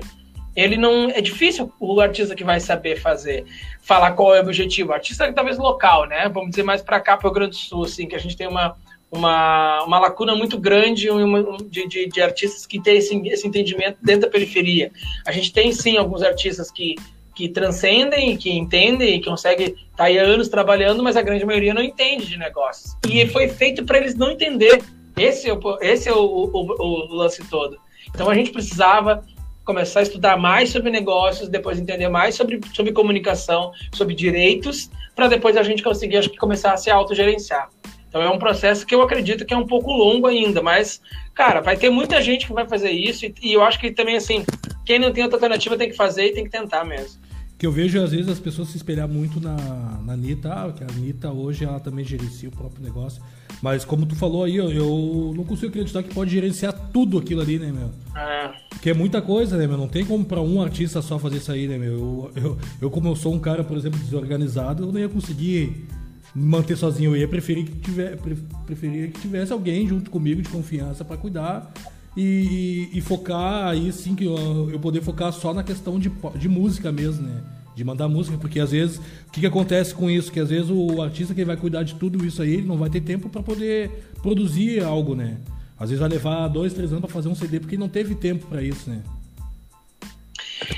[0.55, 3.45] ele não é difícil o artista que vai saber fazer
[3.81, 7.15] falar qual é o objetivo o artista talvez local né vamos dizer mais para cá
[7.15, 8.75] para o Grande Sul assim que a gente tem uma
[9.11, 11.07] uma, uma lacuna muito grande
[11.69, 14.91] de, de, de, artistas que têm esse, esse entendimento dentro da periferia.
[15.25, 16.95] A gente tem sim alguns artistas que,
[17.35, 21.21] que transcendem, que entendem e que conseguem estar tá aí há anos trabalhando, mas a
[21.21, 22.95] grande maioria não entende de negócios.
[23.07, 24.81] E foi feito para eles não entender.
[25.17, 27.77] Esse é, o, esse é o, o, o lance todo.
[28.09, 29.23] Então a gente precisava
[29.65, 35.27] começar a estudar mais sobre negócios, depois entender mais sobre, sobre comunicação, sobre direitos, para
[35.27, 37.69] depois a gente conseguir, acho que, começar a se autogerenciar.
[38.09, 40.99] Então é um processo que eu acredito que é um pouco longo ainda, mas,
[41.33, 44.17] cara, vai ter muita gente que vai fazer isso e, e eu acho que também,
[44.17, 44.43] assim,
[44.83, 47.21] quem não tem outra alternativa tem que fazer e tem que tentar mesmo.
[47.59, 49.55] Que eu vejo, às vezes, as pessoas se espelhar muito na,
[50.03, 53.21] na Anitta, ah, que a Anitta hoje ela também gerencia o próprio negócio.
[53.61, 57.41] Mas como tu falou aí, eu, eu não consigo acreditar que pode gerenciar tudo aquilo
[57.41, 57.91] ali, né, meu?
[58.15, 58.51] É.
[58.69, 59.77] Porque é muita coisa, né, meu?
[59.77, 61.91] Não tem como pra um artista só fazer isso aí, né, meu?
[61.91, 65.85] Eu, eu, eu como eu sou um cara, por exemplo, desorganizado, eu não ia conseguir
[66.39, 67.11] manter sozinho.
[67.11, 68.17] Eu ia preferir que, tiver,
[68.65, 71.71] preferir que tivesse alguém junto comigo de confiança para cuidar
[72.15, 76.49] e, e, focar aí sim que eu, eu, poder focar só na questão de, de
[76.49, 77.41] música mesmo, né?
[77.75, 80.31] De mandar música, porque às vezes o que, que acontece com isso?
[80.31, 82.89] Que às vezes o artista que vai cuidar de tudo isso aí, ele não vai
[82.89, 83.89] ter tempo para poder
[84.21, 85.37] produzir algo, né?
[85.77, 88.47] Às vezes vai levar dois, três anos para fazer um CD porque não teve tempo
[88.47, 89.01] para isso, né?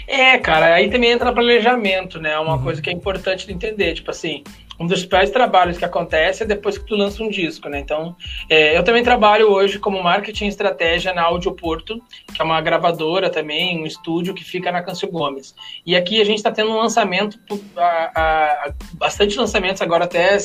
[0.08, 2.34] É, cara, aí também entra planejamento, né?
[2.34, 2.64] É uma uhum.
[2.64, 3.94] coisa que é importante de entender.
[3.94, 4.44] Tipo assim,
[4.82, 7.80] um dos principais trabalhos que acontece é depois que tu lança um disco, né?
[7.80, 8.16] Então,
[8.50, 12.02] é, eu também trabalho hoje como marketing estratégia na Audio Porto,
[12.34, 15.54] que é uma gravadora também, um estúdio que fica na Câncio Gomes.
[15.86, 17.40] E aqui a gente está tendo um lançamento,
[17.78, 18.22] a, a,
[18.70, 20.40] a, bastante lançamentos agora até a,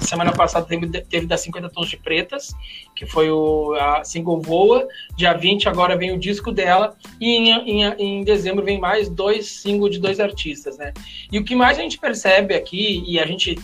[0.00, 2.54] semana passada teve, teve das 50 Tons de Pretas,
[2.96, 4.88] que foi o a single Voa.
[5.16, 9.46] Dia 20 agora vem o disco dela e em, em, em dezembro vem mais dois
[9.48, 10.94] singles de dois artistas, né?
[11.30, 13.56] E o que mais a gente percebe aqui, e a gente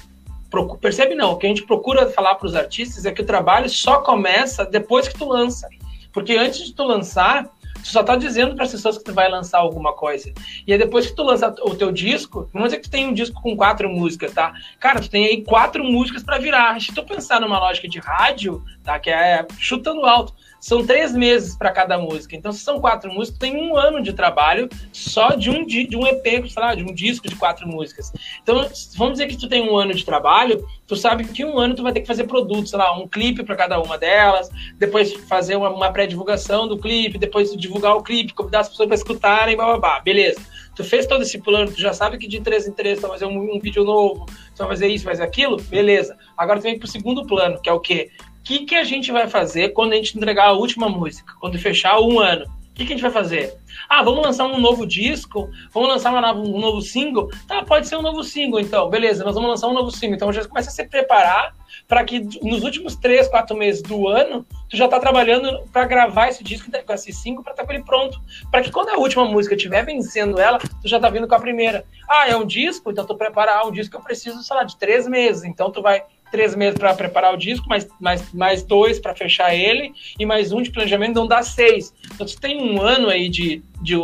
[0.80, 3.68] percebe não, o que a gente procura falar para os artistas é que o trabalho
[3.68, 5.68] só começa depois que tu lança.
[6.12, 9.30] Porque antes de tu lançar, tu só tá dizendo para as pessoas que tu vai
[9.30, 10.32] lançar alguma coisa.
[10.66, 13.12] E aí depois que tu lança o teu disco, vamos dizer que tu tem um
[13.12, 14.52] disco com quatro músicas, tá?
[14.80, 16.80] Cara, tu tem aí quatro músicas para virar.
[16.80, 18.98] Se tu pensar numa lógica de rádio, tá?
[18.98, 22.34] Que é chutando alto são três meses para cada música.
[22.36, 26.06] Então, se são quatro músicas, tem um ano de trabalho só de um, de um
[26.06, 28.12] EP, sei lá, de um disco de quatro músicas.
[28.42, 31.74] Então, vamos dizer que tu tem um ano de trabalho, tu sabe que um ano
[31.74, 35.12] tu vai ter que fazer produtos, sei lá, um clipe para cada uma delas, depois
[35.28, 39.56] fazer uma, uma pré-divulgação do clipe, depois divulgar o clipe, convidar as pessoas para escutarem,
[39.56, 40.40] blá, beleza.
[40.74, 43.10] Tu fez todo esse plano, tu já sabe que de três em três tu vai
[43.10, 46.16] fazer um, um vídeo novo, tu vai fazer isso, fazer aquilo, beleza.
[46.36, 48.10] Agora tu vem pro segundo plano, que é o quê?
[48.42, 52.00] Que, que a gente vai fazer quando a gente entregar a última música, quando fechar
[52.00, 52.44] um ano?
[52.44, 53.58] O que, que a gente vai fazer?
[53.88, 55.50] Ah, vamos lançar um novo disco?
[55.72, 57.28] Vamos lançar um novo single?
[57.46, 58.88] Tá, pode ser um novo single, então.
[58.88, 60.14] Beleza, nós vamos lançar um novo single.
[60.14, 61.54] Então já começa a se preparar
[61.88, 66.28] para que nos últimos três, quatro meses do ano, tu já tá trabalhando para gravar
[66.28, 68.20] esse disco com esse single para estar tá com ele pronto.
[68.50, 71.40] Para que quando a última música estiver vencendo ela, tu já tá vindo com a
[71.40, 71.84] primeira.
[72.08, 72.90] Ah, é um disco?
[72.90, 75.44] Então tu preparar um disco que eu preciso, sei lá, de três meses.
[75.44, 79.54] Então tu vai três meses para preparar o disco, mais, mais, mais dois para fechar
[79.54, 81.94] ele e mais um de planejamento, então dá seis.
[82.14, 83.94] Então, você tem um ano aí de, de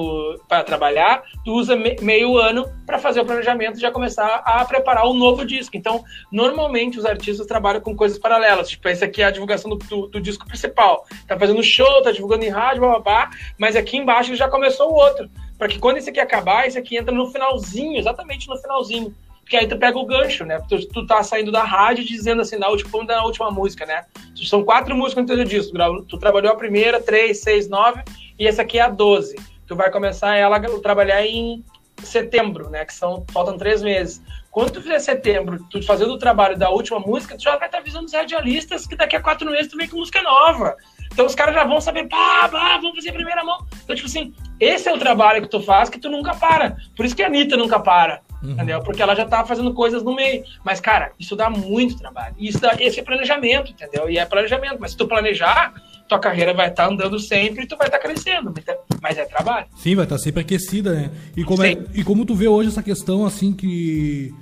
[0.49, 4.65] para trabalhar, tu usa me, meio ano para fazer o planejamento e já começar a
[4.65, 5.77] preparar o novo disco.
[5.77, 8.69] Então, normalmente os artistas trabalham com coisas paralelas.
[8.69, 11.07] Tipo, esse aqui é a divulgação do, do, do disco principal.
[11.27, 14.91] Tá fazendo show, tá divulgando em rádio, blá, blá, blá, mas aqui embaixo já começou
[14.91, 15.29] o outro.
[15.59, 19.15] Para que quando esse aqui acabar, esse aqui entra no finalzinho, exatamente no finalzinho.
[19.45, 20.59] Porque aí tu pega o gancho, né?
[20.69, 24.05] Tu, tu tá saindo da rádio dizendo assim, na última, na última música, né?
[24.35, 25.77] São quatro músicas no teu disco.
[26.09, 28.03] Tu trabalhou a primeira, três, seis, nove,
[28.39, 29.37] e essa aqui é a doze.
[29.67, 31.63] Tu vai começar ela trabalhar em
[32.03, 32.87] setembro, né?
[32.87, 34.23] Que são, faltam três meses.
[34.51, 37.79] Quando tu fizer setembro, tu fazendo o trabalho da última música, tu já vai estar
[37.79, 40.77] avisando os radialistas que daqui a quatro meses tu vem com música nova.
[41.13, 43.67] Então os caras já vão saber, pá, pá, vamos fazer a primeira mão.
[43.83, 46.77] Então, tipo assim, esse é o trabalho que tu faz que tu nunca para.
[46.97, 48.23] Por isso que a Anitta nunca para.
[48.45, 48.53] Uhum.
[48.53, 48.81] Entendeu?
[48.83, 50.45] Porque ela já tá fazendo coisas no meio.
[50.63, 52.35] Mas, cara, isso dá muito trabalho.
[52.39, 54.09] Isso dá, esse é planejamento, entendeu?
[54.09, 54.77] E é planejamento.
[54.79, 55.73] Mas se tu planejar,
[56.07, 58.53] tua carreira vai estar tá andando sempre e tu vai estar tá crescendo.
[59.01, 59.67] Mas é trabalho.
[59.77, 61.11] Sim, vai estar tá sempre aquecida, né?
[61.35, 64.35] E como, é, e como tu vê hoje essa questão, assim, que.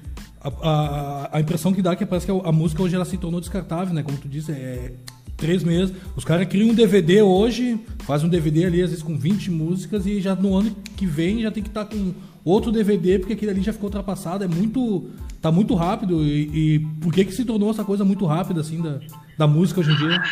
[0.45, 3.05] A, a, a impressão que dá é que parece que a, a música hoje ela
[3.05, 4.03] se tornou descartável, né?
[4.03, 4.93] Como tu disse, é
[5.37, 5.95] três meses.
[6.17, 10.05] Os caras criam um DVD hoje, fazem um DVD ali, às vezes com 20 músicas,
[10.05, 12.13] e já no ano que vem já tem que estar tá com
[12.45, 14.45] outro DVD, porque aquele ali já ficou ultrapassado.
[14.45, 15.11] É muito.
[15.41, 16.25] tá muito rápido.
[16.25, 18.99] E, e por que que se tornou essa coisa muito rápida, assim, da,
[19.39, 20.23] da música hoje em dia?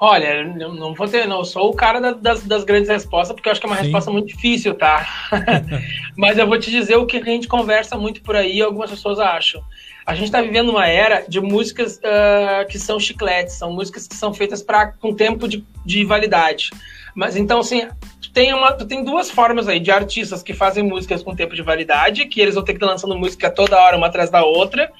[0.00, 1.38] Olha, não vou ter, não.
[1.38, 3.76] Eu sou o cara da, das, das, grandes respostas, porque eu acho que é uma
[3.76, 3.84] Sim.
[3.84, 5.06] resposta muito difícil, tá?
[6.16, 9.18] Mas eu vou te dizer o que a gente conversa muito por aí algumas pessoas
[9.18, 9.62] acham.
[10.04, 14.14] A gente está vivendo uma era de músicas uh, que são chicletes, são músicas que
[14.14, 16.70] são feitas para com tempo de, de validade.
[17.14, 17.88] Mas então, assim,
[18.20, 21.54] tu tem, uma, tu tem duas formas aí de artistas que fazem músicas com tempo
[21.54, 24.44] de validade, que eles vão ter que estar lançando música toda hora, uma atrás da
[24.44, 24.92] outra,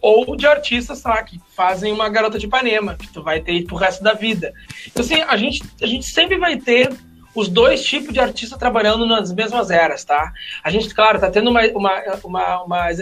[0.00, 3.76] ou de artistas, lá, que fazem uma garota de Ipanema, que tu vai ter pro
[3.76, 4.54] resto da vida.
[4.86, 6.90] Então, assim, a gente, a gente sempre vai ter
[7.34, 10.32] os dois tipos de artista trabalhando nas mesmas eras, tá?
[10.62, 12.98] A gente, claro, tá tendo uma, uma, uma, uma,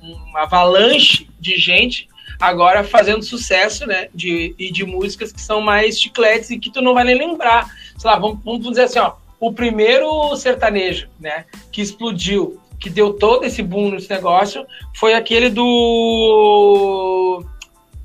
[0.00, 2.08] uma avalanche de gente
[2.40, 4.08] agora fazendo sucesso, né?
[4.14, 7.68] De, e de músicas que são mais chicletes e que tu não vai nem lembrar.
[7.98, 9.12] Sei lá, vamos, vamos dizer assim, ó.
[9.40, 11.44] O primeiro sertanejo, né?
[11.70, 17.44] Que explodiu, que deu todo esse boom nesse negócio, foi aquele do.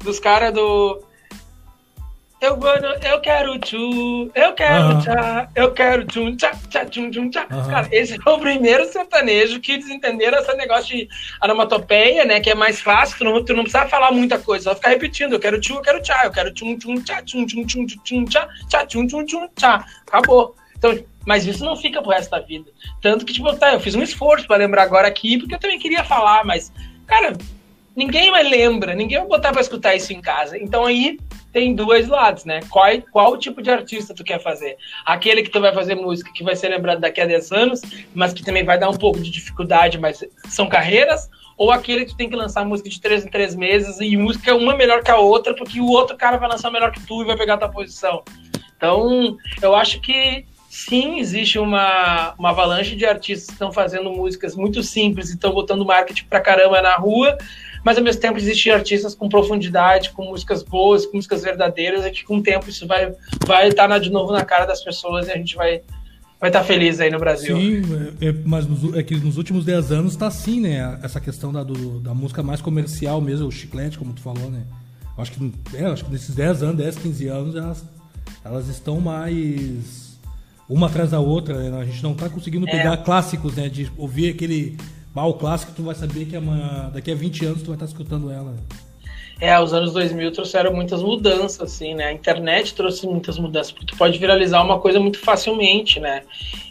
[0.03, 1.01] Dos caras do.
[2.41, 2.57] Eu,
[3.11, 5.01] eu quero tchu, eu quero uhum.
[5.01, 7.45] tchá, eu quero tchum, tchá, tchá, tchum, tchum, tchá.
[7.51, 7.69] Uhum.
[7.69, 11.09] Cara, esse é o primeiro sertanejo que eles entenderam esse negócio de
[11.43, 12.39] onomatopeia, né?
[12.39, 15.33] Que é mais fácil, tu não, tu não precisa falar muita coisa, só ficar repetindo.
[15.33, 18.25] Eu quero tchu, eu quero tchá, eu quero tchum, tchum, tchá, tchum, tchum, tchum, tchum,
[18.25, 19.85] tchá, tchá, tchum, tchum, tchum, tchá.
[20.07, 20.55] Acabou.
[20.77, 22.71] Então, mas isso não fica pro resto da vida.
[23.01, 25.77] Tanto que, tipo, tá, eu fiz um esforço para lembrar agora aqui, porque eu também
[25.77, 26.71] queria falar, mas,
[27.05, 27.33] cara,
[27.93, 30.57] ninguém mais lembra, ninguém vai botar para escutar isso em casa.
[30.57, 31.19] Então aí
[31.51, 32.59] tem dois lados, né?
[32.69, 34.77] Qual, qual tipo de artista tu quer fazer?
[35.05, 37.81] Aquele que tu vai fazer música que vai ser lembrado daqui a 10 anos,
[38.13, 41.29] mas que também vai dar um pouco de dificuldade, mas são carreiras?
[41.57, 44.55] Ou aquele que tu tem que lançar música de três em três meses e música
[44.55, 47.25] uma melhor que a outra, porque o outro cara vai lançar melhor que tu e
[47.25, 48.23] vai pegar a tua posição?
[48.77, 54.55] Então, eu acho que sim, existe uma, uma avalanche de artistas que estão fazendo músicas
[54.55, 57.37] muito simples e estão botando marketing pra caramba na rua,
[57.83, 62.11] mas ao mesmo tempo existem artistas com profundidade, com músicas boas, com músicas verdadeiras, e
[62.11, 63.13] que com o tempo isso vai
[63.45, 65.81] vai estar tá de novo na cara das pessoas e a gente vai
[66.39, 67.57] vai estar tá feliz aí no Brasil.
[67.57, 67.81] Sim,
[68.21, 70.99] é, é, mas nos, é que nos últimos 10 anos está assim, né?
[71.03, 74.63] Essa questão da, do, da música mais comercial mesmo, o chiclete, como tu falou, né?
[75.17, 77.85] Acho que, é, acho que nesses 10 anos, 10, 15 anos, elas,
[78.43, 80.17] elas estão mais
[80.69, 81.77] uma atrás da outra, né?
[81.77, 82.71] A gente não está conseguindo é.
[82.71, 83.67] pegar clássicos, né?
[83.67, 84.77] De ouvir aquele
[85.15, 87.75] ah, o clássico tu vai saber que é uma, daqui a 20 anos tu vai
[87.75, 88.55] estar escutando ela.
[89.41, 92.07] É, os anos 2000 trouxeram muitas mudanças, assim, né?
[92.07, 96.23] A internet trouxe muitas mudanças, porque tu pode viralizar uma coisa muito facilmente, né?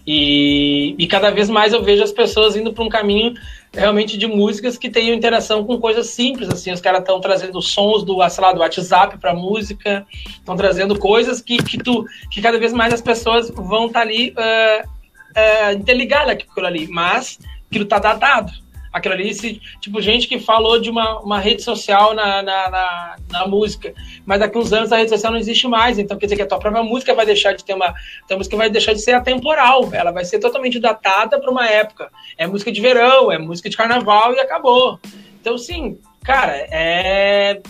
[0.06, 3.32] E, e cada vez mais eu vejo as pessoas indo para um caminho
[3.72, 8.04] realmente de músicas que tenham interação com coisas simples, assim, os caras estão trazendo sons
[8.04, 12.58] do, sei lá, do WhatsApp para música, estão trazendo coisas que, que tu, que cada
[12.58, 17.38] vez mais as pessoas vão estar tá ali uh, uh, interligadas com aquilo ali, mas
[17.68, 18.52] aquilo tá datado.
[18.92, 23.16] Aquilo ali, se, tipo, gente que falou de uma, uma rede social na, na, na,
[23.30, 23.92] na, música,
[24.24, 26.46] mas daqui uns anos a rede social não existe mais, então quer dizer que a
[26.46, 27.94] tua própria música vai deixar de ter uma.
[28.30, 32.10] A música vai deixar de ser atemporal, ela vai ser totalmente datada para uma época.
[32.38, 34.98] É música de verão, é música de carnaval e acabou.
[35.40, 37.60] Então, sim, cara, é.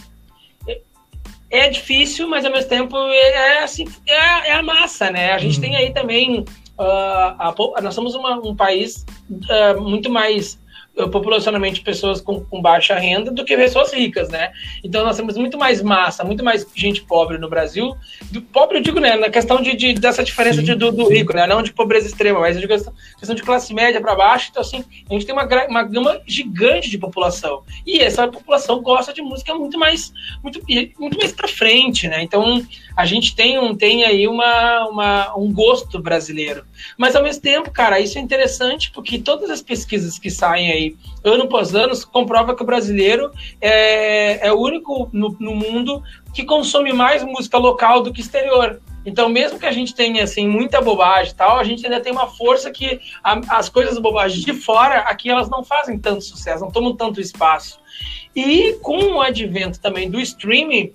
[1.51, 5.33] É difícil, mas ao mesmo tempo é, assim, é, é a massa, né?
[5.33, 5.63] A gente uhum.
[5.63, 6.45] tem aí também
[6.79, 10.59] uh, a, nós somos uma, um país uh, muito mais
[11.07, 14.51] populacionalmente pessoas com, com, baixa renda do que pessoas ricas, né?
[14.83, 17.95] Então nós temos muito mais massa, muito mais gente pobre no Brasil.
[18.33, 19.15] Do pobre eu digo, né?
[19.17, 21.47] Na questão de, de dessa diferença de, do, do, rico, né?
[21.47, 24.49] Não de pobreza extrema, mas de questão, questão de classe média para baixo.
[24.51, 29.13] Então assim, a gente tem uma, uma gama gigante de população e essa população gosta
[29.13, 30.61] de música muito mais, muito,
[30.99, 32.23] muito mais para frente, né?
[32.23, 36.65] Então a gente tem um tem aí uma, uma um gosto brasileiro,
[36.97, 40.88] mas ao mesmo tempo, cara, isso é interessante porque todas as pesquisas que saem aí
[41.25, 46.03] ano após ano, comprova que o brasileiro é, é o único no, no mundo
[46.35, 48.81] que consome mais música local do que exterior.
[49.05, 52.13] Então, mesmo que a gente tenha assim muita bobagem e tal, a gente ainda tem
[52.13, 56.65] uma força que a, as coisas bobagens de fora aqui elas não fazem tanto sucesso,
[56.65, 57.81] não tomam tanto espaço.
[58.37, 60.93] E com o advento também do streaming,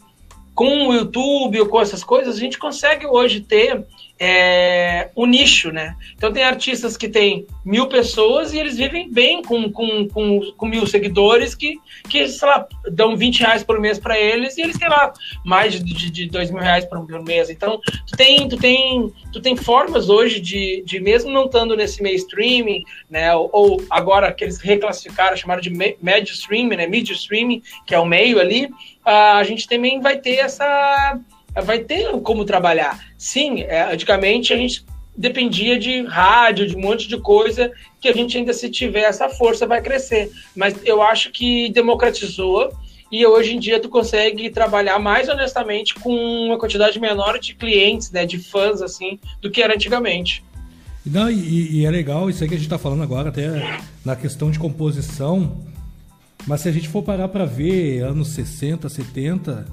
[0.54, 3.86] com o YouTube ou com essas coisas, a gente consegue hoje ter
[4.26, 5.98] é, o nicho, né?
[6.16, 10.66] Então tem artistas que têm mil pessoas e eles vivem bem com, com, com, com
[10.66, 11.76] mil seguidores que,
[12.08, 15.12] que, sei lá, dão 20 reais por mês para eles e eles têm lá
[15.44, 17.50] mais de, de dois mil reais por mês.
[17.50, 22.02] Então tu tem, tu tem, tu tem formas hoje de, de mesmo não estando nesse
[22.02, 23.36] meio streaming, né?
[23.36, 26.88] Ou, ou, agora que eles reclassificaram, chamaram de médio streaming, né?
[26.88, 28.70] Media streaming, que é o meio ali,
[29.04, 31.20] a gente também vai ter essa
[31.62, 33.00] vai ter como trabalhar.
[33.18, 34.86] Sim, é, antigamente a gente
[35.16, 39.30] dependia de rádio, de um monte de coisa, que a gente ainda se tiver essa
[39.30, 40.32] força vai crescer.
[40.56, 42.72] Mas eu acho que democratizou
[43.12, 46.12] e hoje em dia tu consegue trabalhar mais honestamente com
[46.48, 50.44] uma quantidade menor de clientes, né, de fãs assim, do que era antigamente.
[51.06, 54.16] Não, e, e é legal isso aí que a gente está falando agora, até na
[54.16, 55.64] questão de composição.
[56.48, 59.66] Mas se a gente for parar para ver anos 60, 70,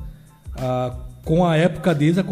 [0.56, 2.22] a com a época deles, a,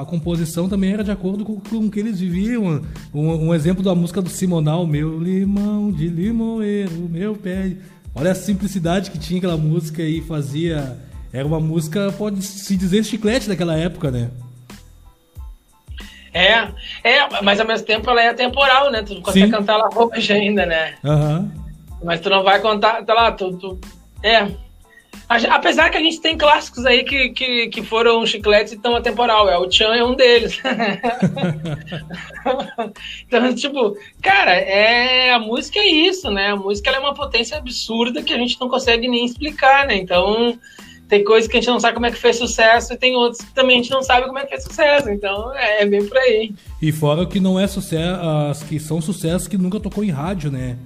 [0.00, 2.82] a, composição também era de acordo com, com o que eles viviam.
[3.14, 7.72] Um, um, exemplo da música do Simonal, meu limão de limoeiro, meu pé.
[8.14, 10.98] Olha a simplicidade que tinha aquela música e fazia.
[11.32, 14.30] Era uma música, pode se dizer, chiclete daquela época, né?
[16.32, 16.68] É,
[17.02, 19.02] é, mas ao mesmo tempo ela é temporal, né?
[19.02, 19.50] Tu consegue Sim.
[19.50, 20.94] cantar ela hoje ainda, né?
[21.02, 21.50] Uhum.
[22.04, 23.80] Mas tu não vai contar, tá lá, tu, tu
[24.22, 24.46] é,
[25.28, 29.48] Apesar que a gente tem clássicos aí que, que, que foram chicletes e estão atemporal.
[29.48, 30.60] É, o Chan é um deles.
[33.26, 36.52] então, tipo, cara, é, a música é isso, né?
[36.52, 39.96] A música é uma potência absurda que a gente não consegue nem explicar, né?
[39.96, 40.56] Então,
[41.08, 43.40] Tem coisas que a gente não sabe como é que fez sucesso e tem outros
[43.40, 45.08] que também a gente não sabe como é que fez sucesso.
[45.08, 46.52] Então é, é bem por aí.
[46.82, 50.50] E fora que não é sucesso, as que são sucessos que nunca tocou em rádio,
[50.50, 50.76] né?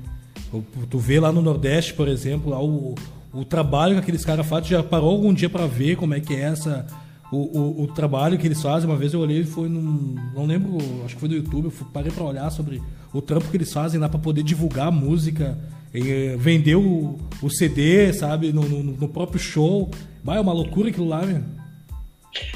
[0.91, 2.95] Tu vê lá no Nordeste, por exemplo, lá o,
[3.33, 6.35] o trabalho que aqueles caras fazem, já parou algum dia para ver como é que
[6.35, 6.87] é essa.
[7.31, 10.17] O, o, o, trabalho que eles fazem, uma vez eu olhei e foi num.
[10.35, 13.57] Não lembro, acho que foi no YouTube, eu parei para olhar sobre o trampo que
[13.57, 15.57] eles fazem lá para poder divulgar a música,
[15.95, 19.89] eh, vender o, o CD, sabe, no, no, no próprio show.
[20.25, 21.60] Vai, é uma loucura aquilo lá, meu.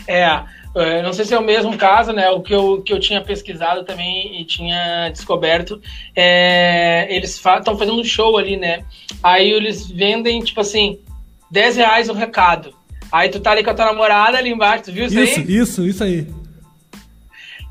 [0.07, 0.43] É,
[0.77, 2.31] é, não sei se é o mesmo caso, né?
[2.31, 5.81] O que eu, que eu tinha pesquisado também e tinha descoberto,
[6.17, 8.85] é, eles estão fazendo um show ali, né?
[9.23, 10.99] Aí eles vendem, tipo assim,
[11.51, 12.75] 10 reais o recado.
[13.13, 15.57] Aí tu tá ali com a tua namorada ali embaixo, tu viu isso, isso aí?
[15.57, 16.44] Isso, isso aí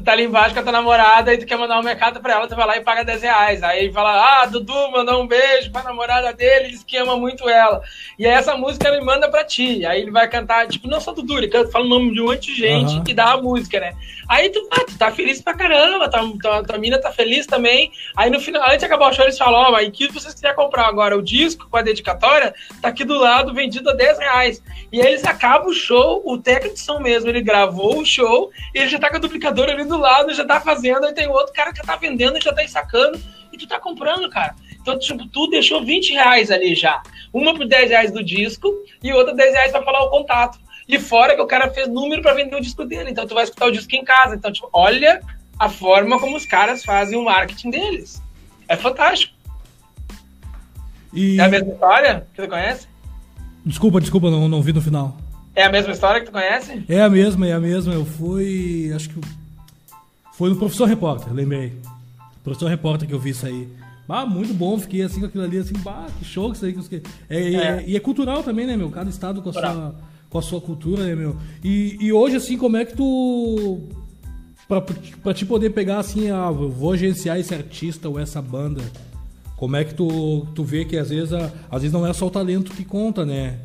[0.04, 2.48] tá ali embaixo com a tua namorada e tu quer mandar um mercado pra ela,
[2.48, 3.64] tu vai lá e paga 10 reais.
[3.64, 7.82] Aí fala, ah, Dudu mandou um beijo pra namorada dele, diz que ama muito ela.
[8.20, 9.86] E aí essa música ele manda pra ti.
[9.86, 12.26] Aí ele vai cantar, tipo, não só Dudu, ele canta, fala o nome de um
[12.26, 13.04] monte de gente uhum.
[13.08, 13.94] e dá a música, né?
[14.28, 17.92] Aí tu, ah, tu tá feliz pra caramba, tua, tua, tua mina tá feliz também.
[18.16, 20.34] Aí no final, antes de acabar o show, eles falam, ó, oh, mas que vocês
[20.34, 24.20] quiserem comprar agora o disco com a dedicatória, tá aqui do lado, vendido a 10
[24.20, 24.64] reais.
[24.92, 28.52] E aí eles acabam o show, o técnico de som mesmo, ele gravou o show,
[28.74, 31.28] e ele já tá com a duplicadora ali do lado, já tá fazendo, aí tem
[31.28, 34.56] outro cara que tá vendendo, já tá sacando, e tu tá comprando, cara.
[34.82, 37.02] Então, tipo, tu deixou 20 reais ali já.
[37.32, 38.70] Uma por 10 reais do disco
[39.02, 40.60] e outra 10 reais pra falar o contato.
[40.88, 43.12] E fora que o cara fez número para vender o disco dele.
[43.12, 44.36] Então tu vai escutar o disco em casa.
[44.36, 45.22] Então, tipo, olha
[45.58, 48.22] a forma como os caras fazem o marketing deles.
[48.68, 49.34] É fantástico.
[51.14, 51.40] E...
[51.40, 52.88] É a mesma história que tu conhece?
[53.66, 55.16] Desculpa, desculpa, não, não vi no final.
[55.56, 56.84] É a mesma história que tu conhece?
[56.90, 57.94] É a mesma, é a mesma.
[57.94, 58.92] Eu fui.
[58.94, 59.43] Acho que.
[60.34, 61.74] Foi no Professor Repórter, lembrei.
[62.44, 63.68] Professor Repórter que eu vi isso aí.
[64.08, 67.04] Ah, muito bom, fiquei assim com aquilo ali, assim, bah, que show que isso aí.
[67.30, 67.56] É, é.
[67.56, 68.90] é, e é cultural também, né, meu?
[68.90, 69.96] Cada estado com a sua
[70.34, 71.38] com a sua cultura, né, meu?
[71.64, 73.82] E, e hoje, assim, como é que tu.
[74.68, 78.82] Pra, pra te poder pegar assim, ah, vou agenciar esse artista ou essa banda,
[79.56, 82.32] como é que tu, tu vê que às vezes, às vezes não é só o
[82.32, 83.60] talento que conta, né?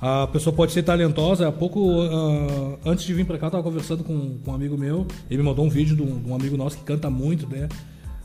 [0.00, 1.48] A pessoa pode ser talentosa.
[1.48, 4.78] Há pouco, uh, antes de vir pra cá, eu tava conversando com, com um amigo
[4.78, 5.06] meu.
[5.28, 7.68] Ele me mandou um vídeo de um, de um amigo nosso que canta muito, né?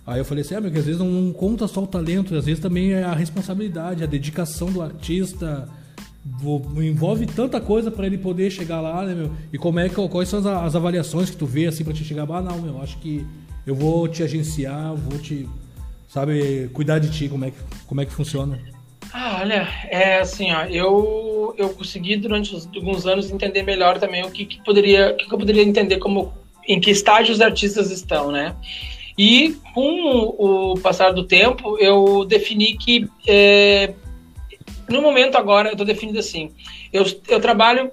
[0.07, 2.45] Aí eu falei assim, ah, meu, que às vezes não conta só o talento, às
[2.45, 5.67] vezes também é a responsabilidade, a dedicação do artista,
[6.77, 9.31] envolve tanta coisa para ele poder chegar lá, né, meu?
[9.51, 12.03] E como é que quais são as, as avaliações que tu vê assim para te
[12.03, 13.25] chegar, ah, não, meu, acho que
[13.65, 15.49] eu vou te agenciar, vou te
[16.07, 17.57] sabe, cuidar de ti, como é que
[17.87, 18.59] como é que funciona?
[19.17, 24.29] Ah, olha, é assim, ó, eu eu consegui durante alguns anos entender melhor também o
[24.29, 26.33] que, que poderia, o que, eu poderia entender como
[26.67, 28.53] em que estágio os artistas estão, né?
[29.17, 33.93] E com o passar do tempo, eu defini que é,
[34.89, 36.51] no momento agora, eu estou definido assim,
[36.91, 37.91] eu, eu trabalho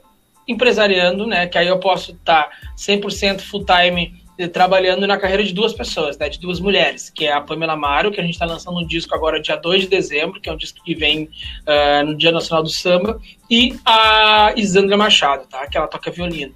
[0.48, 4.12] empresariando, né, que aí eu posso estar tá 100% full time
[4.48, 8.10] trabalhando na carreira de duas pessoas, né, de duas mulheres, que é a Pamela Amaro,
[8.10, 10.56] que a gente está lançando um disco agora dia 2 de dezembro, que é um
[10.56, 15.76] disco que vem uh, no Dia Nacional do Samba, e a Isandra Machado, tá, que
[15.76, 16.54] ela toca violino.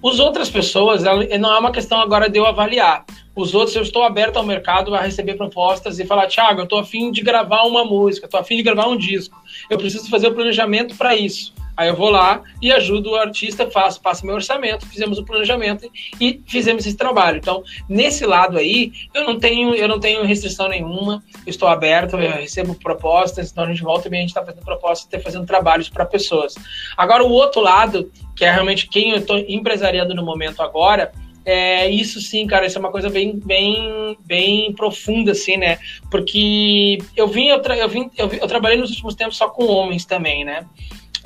[0.00, 3.04] Os outras pessoas, ela, não é uma questão agora de eu avaliar.
[3.34, 6.78] Os outros, eu estou aberto ao mercado a receber propostas e falar, Thiago, eu estou
[6.78, 9.36] afim de gravar uma música, estou afim de gravar um disco.
[9.68, 11.52] Eu preciso fazer o planejamento para isso.
[11.78, 15.88] Aí eu vou lá e ajudo o artista, faço, passo meu orçamento, fizemos o planejamento
[16.20, 17.38] e fizemos esse trabalho.
[17.38, 22.32] Então, nesse lado aí, eu não tenho, eu não tenho restrição nenhuma, estou aberto, eu
[22.32, 25.88] recebo propostas, então a gente volta e a gente está fazendo propostas, tá fazendo trabalhos
[25.88, 26.56] para pessoas.
[26.96, 31.12] Agora, o outro lado, que é realmente quem eu estou empresariando no momento agora,
[31.44, 35.78] é, isso sim, cara, isso é uma coisa bem, bem, bem profunda, assim, né?
[36.10, 39.64] Porque eu vim, eu, tra eu, vim, eu, eu trabalhei nos últimos tempos só com
[39.64, 40.66] homens também, né?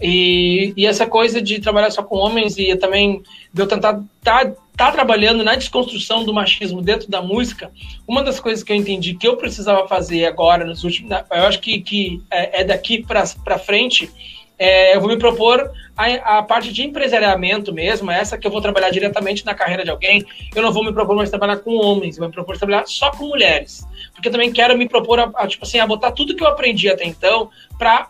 [0.01, 4.53] E, e, essa coisa de trabalhar só com homens e também de eu tentar tá,
[4.77, 7.71] tá trabalhando na desconstrução do machismo dentro da música,
[8.07, 11.61] uma das coisas que eu entendi que eu precisava fazer agora, nos últimos, eu acho
[11.61, 14.11] que, que é, é daqui para frente,
[14.59, 18.61] é, eu vou me propor a, a, parte de empresariamento mesmo, essa que eu vou
[18.61, 20.25] trabalhar diretamente na carreira de alguém.
[20.55, 23.27] Eu não vou me propor mais trabalhar com homens, vou me propor trabalhar só com
[23.27, 23.85] mulheres.
[24.15, 26.47] Porque eu também quero me propor a, a tipo assim, a botar tudo que eu
[26.47, 28.09] aprendi até então para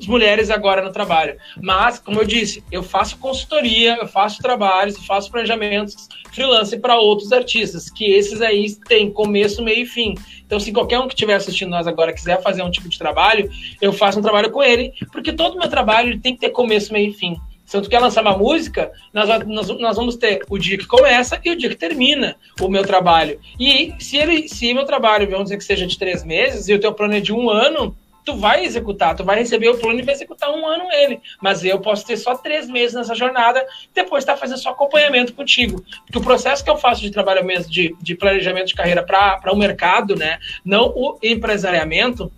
[0.00, 1.36] as mulheres agora no trabalho.
[1.60, 6.96] Mas, como eu disse, eu faço consultoria, eu faço trabalhos, eu faço planejamentos freelance para
[6.96, 10.14] outros artistas, que esses aí têm começo, meio e fim.
[10.46, 13.50] Então, se qualquer um que estiver assistindo nós agora quiser fazer um tipo de trabalho,
[13.80, 17.10] eu faço um trabalho com ele, porque todo meu trabalho tem que ter começo, meio
[17.10, 17.36] e fim.
[17.70, 21.40] Se tu quer lançar uma música, nós, nós, nós, vamos ter o dia que começa
[21.44, 23.38] e o dia que termina o meu trabalho.
[23.60, 26.80] E se ele, se meu trabalho, vamos dizer que seja de três meses, e o
[26.80, 30.02] teu plano é de um ano, tu vai executar, tu vai receber o plano e
[30.02, 31.20] vai executar um ano ele.
[31.40, 33.64] Mas eu posso ter só três meses nessa jornada,
[33.94, 35.84] depois estar tá fazendo só acompanhamento contigo.
[36.06, 39.52] Porque o processo que eu faço de trabalho mesmo, de, de planejamento de carreira para
[39.52, 40.38] o mercado, né?
[40.64, 42.30] Não o empresariamento,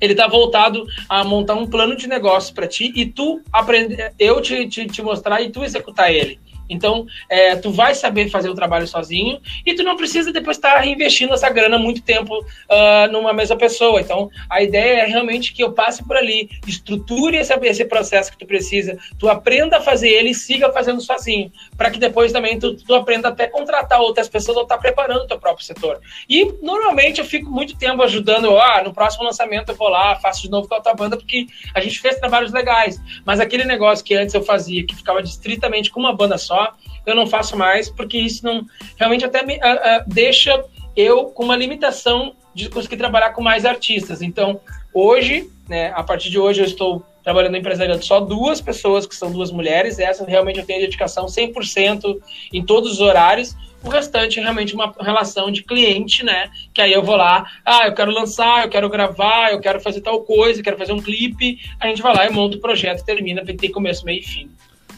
[0.00, 4.40] ele está voltado a montar um plano de negócio para ti e tu aprender, eu
[4.40, 6.40] te, te, te mostrar e tu executar ele.
[6.70, 10.78] Então, é, tu vai saber fazer o trabalho sozinho e tu não precisa depois estar
[10.78, 14.00] reinvestindo essa grana muito tempo uh, numa mesma pessoa.
[14.00, 18.38] Então, a ideia é realmente que eu passe por ali, estruture esse, esse processo que
[18.38, 22.58] tu precisa, tu aprenda a fazer ele e siga fazendo sozinho, para que depois também
[22.58, 26.00] tu, tu, aprenda até contratar outras pessoas ou estar tá preparando o teu próprio setor.
[26.28, 30.42] E, normalmente, eu fico muito tempo ajudando, ah, no próximo lançamento eu vou lá, faço
[30.42, 33.00] de novo com a outra banda, porque a gente fez trabalhos legais.
[33.24, 36.59] Mas aquele negócio que antes eu fazia, que ficava distritamente com uma banda só,
[37.06, 38.64] eu não faço mais, porque isso não
[38.96, 40.64] realmente até me uh, uh, deixa
[40.96, 44.22] eu com uma limitação de conseguir trabalhar com mais artistas.
[44.22, 44.60] Então,
[44.92, 49.30] hoje, né, a partir de hoje, eu estou trabalhando empresariando só duas pessoas, que são
[49.30, 49.98] duas mulheres.
[49.98, 52.20] Essa realmente eu tenho dedicação 100%
[52.52, 53.54] em todos os horários.
[53.82, 56.50] O restante é realmente uma relação de cliente, né?
[56.74, 60.00] Que aí eu vou lá, ah, eu quero lançar, eu quero gravar, eu quero fazer
[60.02, 61.58] tal coisa, eu quero fazer um clipe.
[61.78, 64.50] A gente vai lá e monta o projeto termina, tem começo, meio e fim.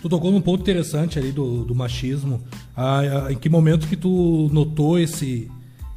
[0.03, 2.43] Tu tocou num ponto interessante ali do, do machismo.
[2.77, 5.49] Ah, ah, em que momento que tu notou esse,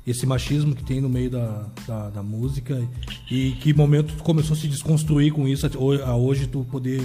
[0.06, 2.88] esse machismo que tem no meio da, da, da, música
[3.32, 5.66] e que momento tu começou a se desconstruir com isso
[6.06, 7.02] a hoje tu poder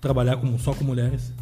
[0.00, 1.34] trabalhar com, só com mulheres?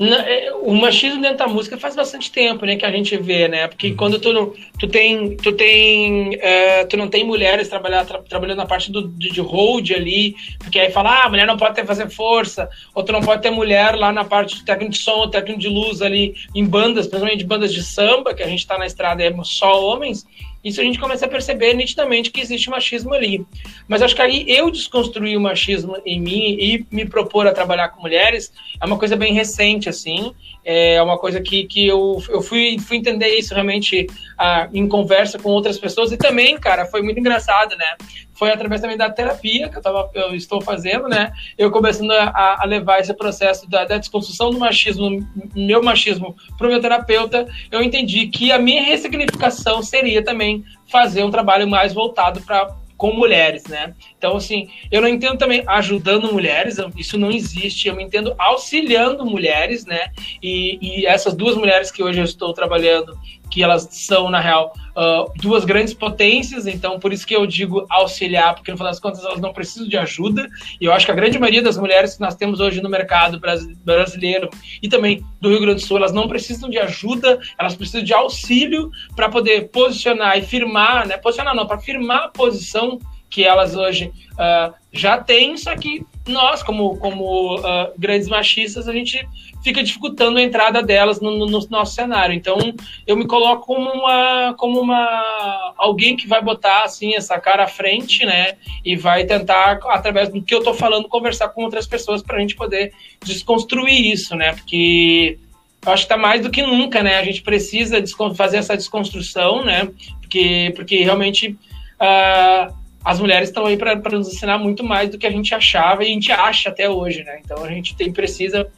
[0.00, 3.68] É, o machismo dentro da música faz bastante tempo, né, que a gente vê, né?
[3.68, 3.96] Porque uhum.
[3.96, 8.66] quando tu, tu tem, tu tem, é, tu não tem mulheres trabalhar, tra, trabalhando na
[8.66, 11.86] parte do, de, de hold ali, porque aí fala, ah, a mulher não pode ter
[11.86, 15.28] fazer força, ou tu não pode ter mulher lá na parte de técnico de som,
[15.28, 18.86] técnico de luz ali, em bandas, principalmente bandas de samba, que a gente tá na
[18.86, 20.26] estrada é só homens,
[20.64, 23.44] isso a gente começa a perceber nitidamente que existe machismo ali.
[23.88, 27.88] Mas acho que aí eu desconstruir o machismo em mim e me propor a trabalhar
[27.88, 30.32] com mulheres é uma coisa bem recente, assim.
[30.64, 34.06] É uma coisa que, que eu, eu fui, fui entender isso realmente
[34.38, 36.12] ah, em conversa com outras pessoas.
[36.12, 37.96] E também, cara, foi muito engraçado, né?
[38.34, 41.32] Foi através também da terapia que eu, tava, eu estou fazendo, né?
[41.56, 46.66] Eu começando a, a levar esse processo da, da desconstrução do machismo, meu machismo, para
[46.66, 51.92] o meu terapeuta, eu entendi que a minha ressignificação seria também fazer um trabalho mais
[51.92, 53.96] voltado para com mulheres, né?
[54.16, 59.84] Então, assim, eu não entendo também ajudando mulheres, isso não existe, eu entendo auxiliando mulheres,
[59.84, 60.12] né?
[60.40, 63.18] E, e essas duas mulheres que hoje eu estou trabalhando,
[63.50, 67.86] que elas são, na real, uh, duas grandes potências, então por isso que eu digo
[67.90, 70.48] auxiliar, porque no final das contas elas não precisam de ajuda,
[70.80, 73.40] e eu acho que a grande maioria das mulheres que nós temos hoje no mercado
[73.84, 74.48] brasileiro
[74.82, 78.12] e também do Rio Grande do Sul, elas não precisam de ajuda, elas precisam de
[78.12, 81.16] auxílio para poder posicionar e firmar, né?
[81.16, 86.62] Posicionar não, para firmar a posição que elas hoje uh, já têm, só que nós,
[86.62, 89.26] como, como uh, grandes machistas, a gente
[89.62, 92.34] fica dificultando a entrada delas no, no, no, nosso cenário.
[92.34, 92.58] Então,
[93.06, 97.68] eu me coloco como uma, como uma alguém que vai botar assim essa cara à
[97.68, 98.54] frente, né?
[98.84, 102.40] E vai tentar, através do que eu estou falando, conversar com outras pessoas para a
[102.40, 102.92] gente poder
[103.24, 104.52] desconstruir isso, né?
[104.52, 105.38] Porque
[105.84, 107.16] eu acho que está mais do que nunca, né?
[107.16, 108.02] A gente precisa
[108.34, 109.88] fazer essa desconstrução, né?
[110.20, 115.26] Porque, porque realmente uh, as mulheres estão aí para nos ensinar muito mais do que
[115.26, 117.40] a gente achava e a gente acha até hoje, né?
[117.44, 118.68] Então a gente tem precisa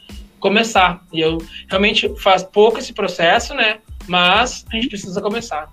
[0.45, 1.03] começar.
[1.11, 1.39] E eu
[1.71, 3.79] realmente faz pouco esse processo, né?
[4.07, 5.73] Mas a gente precisa começar.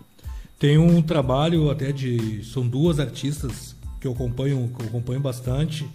[0.58, 5.86] Tem um trabalho até de são duas artistas que eu acompanho, que eu acompanho bastante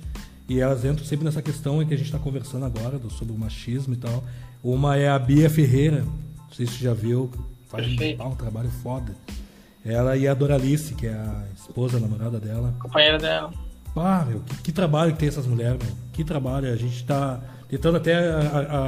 [0.46, 3.32] e elas entram sempre nessa questão em que a gente está conversando agora do, sobre
[3.32, 4.22] o machismo e tal.
[4.62, 7.30] Uma é a Bia Ferreira, não sei se você já viu,
[7.68, 9.16] faz um, um trabalho foda.
[9.82, 12.74] Ela e a Doralice, que é a esposa, a namorada dela.
[12.78, 13.50] Companheira dela.
[13.96, 15.96] Ah, meu, que, que, trabalho que tem essas mulheres, meu.
[16.12, 16.70] Que trabalho.
[16.70, 18.14] A gente tá tentando até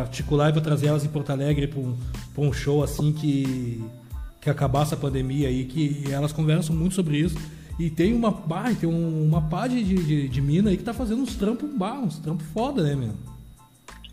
[0.00, 1.96] articular e vou trazer elas em Porto Alegre para um,
[2.38, 3.82] um show assim que,
[4.40, 7.36] que acabasse a pandemia aí, que elas conversam muito sobre isso.
[7.78, 11.22] E tem uma, bah, tem uma pá de, de, de mina aí que tá fazendo
[11.22, 13.14] uns trampos, bah, uns trampos foda, né, meu?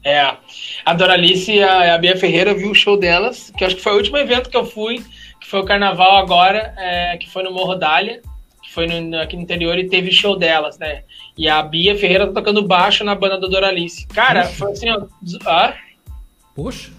[0.04, 0.38] É,
[0.86, 3.82] a Doralice e a, a Bia Ferreira, eu vi o show delas, que acho que
[3.82, 5.04] foi o último evento que eu fui
[5.46, 8.20] que foi o carnaval agora, é, que foi no Morro Dália,
[8.64, 11.04] que foi no, aqui no interior e teve show delas, né?
[11.38, 14.08] E a Bia Ferreira tá tocando baixo na banda do Doralice.
[14.08, 14.56] Cara, Poxa.
[14.56, 15.06] foi assim, ó.
[15.46, 15.74] Ah?
[16.56, 16.92] Poxa.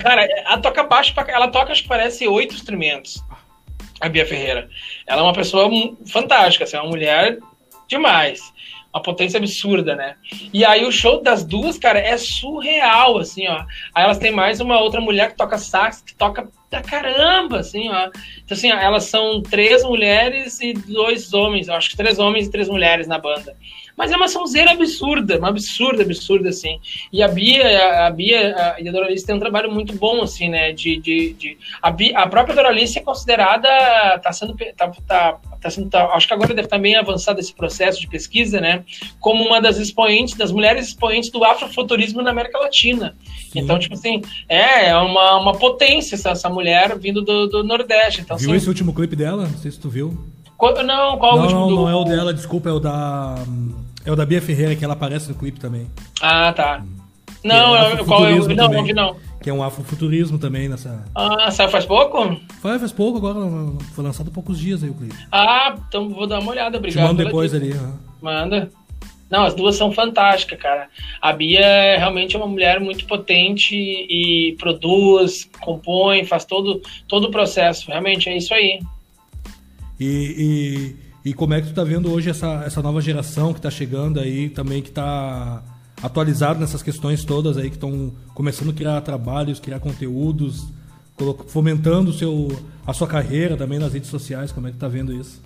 [0.00, 3.24] Cara, ela toca baixo, pra, ela toca, acho que parece oito instrumentos.
[4.00, 4.68] A Bia Ferreira.
[5.06, 5.70] Ela é uma pessoa
[6.06, 7.38] fantástica, assim, é uma mulher
[7.86, 8.52] demais
[8.92, 10.16] uma potência absurda, né?
[10.52, 13.64] E aí o show das duas, cara, é surreal, assim, ó.
[13.94, 17.90] Aí elas têm mais uma outra mulher que toca sax, que toca da caramba, assim,
[17.90, 18.10] ó.
[18.42, 22.50] Então, assim, elas são três mulheres e dois homens, eu acho que três homens e
[22.50, 23.54] três mulheres na banda.
[23.96, 26.80] Mas é uma sonzeira absurda, uma absurda, absurda, assim.
[27.12, 30.72] E a Bia, a Bia e a Doralice tem um trabalho muito bom, assim, né?
[30.72, 31.58] De, de, de...
[31.80, 33.68] A, Bia, a própria Doralice é considerada,
[34.22, 37.54] tá sendo, tá, tá, tá sendo tá, acho que agora deve estar bem avançado esse
[37.54, 38.84] processo de pesquisa, né?
[39.20, 43.14] Como uma das expoentes, das mulheres expoentes do afrofuturismo na América Latina.
[43.50, 43.60] Sim.
[43.60, 48.22] Então, tipo assim, é, é uma, uma potência essa, essa mulher vindo do, do Nordeste.
[48.22, 49.42] Então, viu assim, esse último clipe dela?
[49.46, 50.18] Não sei se tu viu.
[50.56, 51.60] Qual, não, qual não, o último?
[51.60, 51.74] Não, do...
[51.74, 53.34] não é o dela, desculpa, é o da.
[54.04, 55.86] É o da Bia Ferreira, que ela aparece no clipe também.
[56.20, 56.84] Ah, tá.
[57.44, 58.48] Não, é eu, qual é o.
[58.48, 59.16] Não, também, não.
[59.42, 61.04] Que é um afrofuturismo também nessa.
[61.14, 62.40] Ah, saiu faz pouco?
[62.60, 63.40] Foi, faz pouco agora,
[63.94, 65.16] foi lançado há poucos dias aí o clipe.
[65.30, 67.04] Ah, então vou dar uma olhada, obrigado.
[67.04, 67.74] Te mando depois ali.
[68.20, 68.70] Manda.
[69.28, 70.88] Não, as duas são fantásticas, cara.
[71.20, 77.30] A Bia é realmente uma mulher muito potente e produz, compõe, faz todo, todo o
[77.30, 77.88] processo.
[77.88, 78.78] Realmente é isso aí.
[79.98, 80.94] E,
[81.24, 84.18] e, como é que tu tá vendo hoje essa, essa nova geração que tá chegando
[84.18, 85.62] aí, também que tá
[86.02, 90.66] atualizado nessas questões todas aí, que estão começando a criar trabalhos, criar conteúdos,
[91.46, 92.48] fomentando seu,
[92.86, 95.42] a sua carreira também nas redes sociais, como é que tá vendo isso?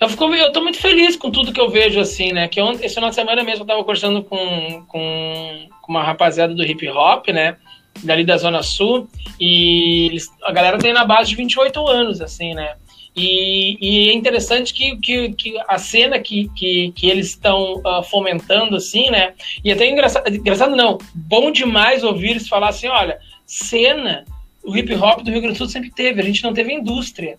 [0.00, 2.46] Eu, fico, eu tô muito feliz com tudo que eu vejo, assim, né?
[2.46, 6.54] Que ontem, esse final de semana mesmo eu tava conversando com, com, com uma rapaziada
[6.54, 7.56] do hip hop, né?
[8.02, 9.08] Dali da Zona Sul,
[9.40, 12.74] e eles, a galera tem na base de 28 anos, assim, né?
[13.16, 18.02] E, e, é interessante que, que, que, a cena que, que, que eles estão uh,
[18.02, 19.34] fomentando, assim, né?
[19.62, 24.24] E até engraçado, engraçado não, bom demais ouvir eles falar assim: olha, cena,
[24.64, 27.36] o hip hop do Rio Grande do Sul sempre teve, a gente não teve indústria.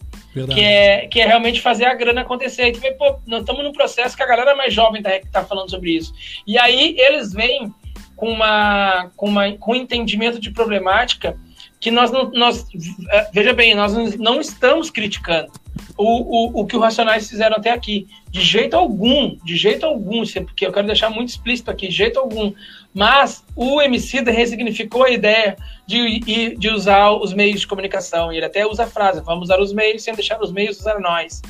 [0.53, 2.63] Que é, que é realmente fazer a grana acontecer.
[2.63, 5.45] Aí tu vê, pô, nós estamos num processo que a galera mais jovem tá, tá
[5.45, 6.13] falando sobre isso.
[6.45, 7.73] E aí eles vêm
[8.17, 11.38] com, uma, com, uma, com um entendimento de problemática
[11.80, 12.32] que nós não.
[12.32, 12.65] Nós,
[13.09, 15.51] eh, veja bem, nós não estamos criticando
[15.98, 18.08] o, o, o que os Racionais fizeram até aqui.
[18.30, 22.20] De jeito algum, de jeito algum, porque eu quero deixar muito explícito aqui, de jeito
[22.20, 22.54] algum.
[22.93, 25.56] Mas o MC ressignificou a ideia
[25.88, 28.32] de, de usar os meios de comunicação.
[28.32, 31.00] E ele até usa a frase: vamos usar os meios sem deixar os meios usar
[31.00, 31.41] nós.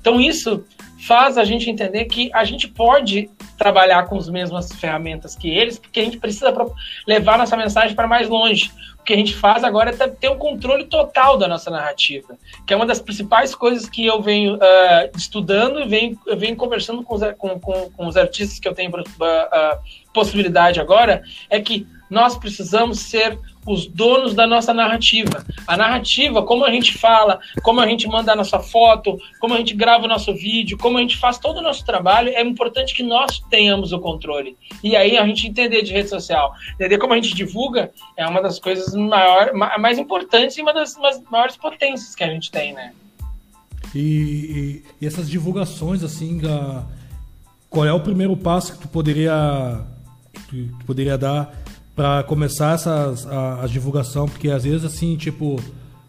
[0.00, 0.64] Então, isso
[1.06, 5.78] faz a gente entender que a gente pode trabalhar com as mesmas ferramentas que eles,
[5.78, 6.54] porque a gente precisa
[7.06, 8.70] levar nossa mensagem para mais longe.
[9.00, 12.36] O que a gente faz agora é ter um controle total da nossa narrativa,
[12.66, 16.54] que é uma das principais coisas que eu venho uh, estudando e venho, eu venho
[16.54, 19.78] conversando com os, com, com, com os artistas que eu tenho uh, uh,
[20.12, 25.44] possibilidade agora, é que nós precisamos ser os donos da nossa narrativa.
[25.66, 29.58] A narrativa, como a gente fala, como a gente manda a nossa foto, como a
[29.58, 32.94] gente grava o nosso vídeo, como a gente faz todo o nosso trabalho, é importante
[32.94, 34.56] que nós tenhamos o controle.
[34.82, 38.42] E aí a gente entender de rede social, entender como a gente divulga, é uma
[38.42, 40.96] das coisas maior, mais importantes e uma das
[41.30, 42.92] maiores potências que a gente tem, né?
[43.94, 46.40] E, e, essas divulgações, assim,
[47.68, 49.84] qual é o primeiro passo que tu poderia,
[50.48, 51.59] que tu poderia dar
[52.00, 55.60] para começar essas, a, a, divulgação, porque às vezes assim, tipo,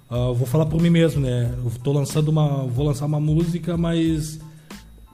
[0.10, 1.54] uh, vou falar por mim mesmo, né?
[1.66, 4.40] Eu tô lançando uma, vou lançar uma música, mas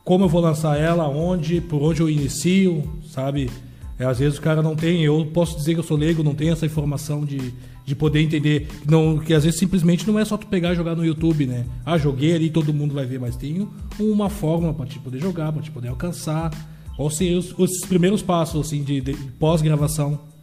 [0.05, 3.49] como eu vou lançar ela, onde, por onde eu inicio, sabe?
[3.97, 6.35] É, às vezes o cara não tem, eu posso dizer que eu sou leigo, não
[6.35, 10.37] tenho essa informação de, de poder entender, não, que às vezes simplesmente não é só
[10.37, 11.65] tu pegar e jogar no YouTube, né?
[11.83, 13.67] Ah, joguei ali, todo mundo vai ver, mas tem
[13.99, 16.51] uma forma para te poder jogar, para te poder alcançar.
[16.95, 20.36] Qual seriam os, os primeiros passos assim de, de pós-gravação?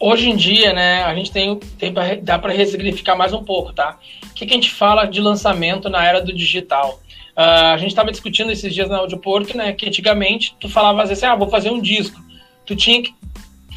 [0.00, 3.98] Hoje em dia, né, a gente tem, tem dá para ressignificar mais um pouco, tá?
[4.24, 7.00] O que, que, a gente fala de lançamento na era do digital?
[7.36, 11.26] Uh, a gente estava discutindo esses dias na Audioporto, né, que antigamente tu falava assim,
[11.26, 12.20] ah, vou fazer um disco.
[12.66, 13.14] Tu tinha que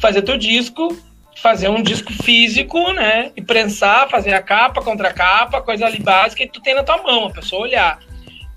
[0.00, 0.96] fazer teu disco,
[1.36, 6.42] fazer um disco físico, né, e prensar, fazer a capa, contra capa, coisa ali básica,
[6.42, 8.00] e tu tem na tua mão, a pessoa olhar.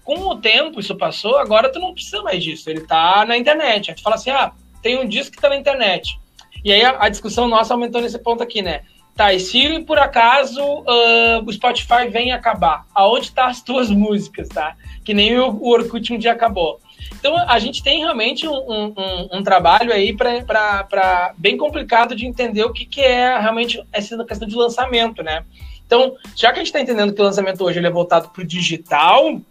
[0.04, 3.92] Com o tempo isso passou, agora tu não precisa mais disso, ele tá na internet.
[3.92, 4.52] Aí tu fala assim, ah,
[4.82, 6.20] tem um disco que tá na internet
[6.64, 8.82] e aí a, a, discussão nossa aumentou nesse ponto aqui, né?
[9.16, 13.90] Tá, e se por acaso uh, o Spotify vem acabar, aonde estão tá as tuas
[13.90, 14.76] músicas, tá?
[15.04, 16.80] Que nem o, o Orkut um dia acabou.
[17.20, 22.64] Então a gente tem realmente um, um, um trabalho aí para bem complicado de entender
[22.64, 25.44] o que, que é realmente essa questão de lançamento, né?
[25.86, 28.42] Então, já que a gente está entendendo que o lançamento hoje ele é voltado para
[28.42, 29.42] o digital,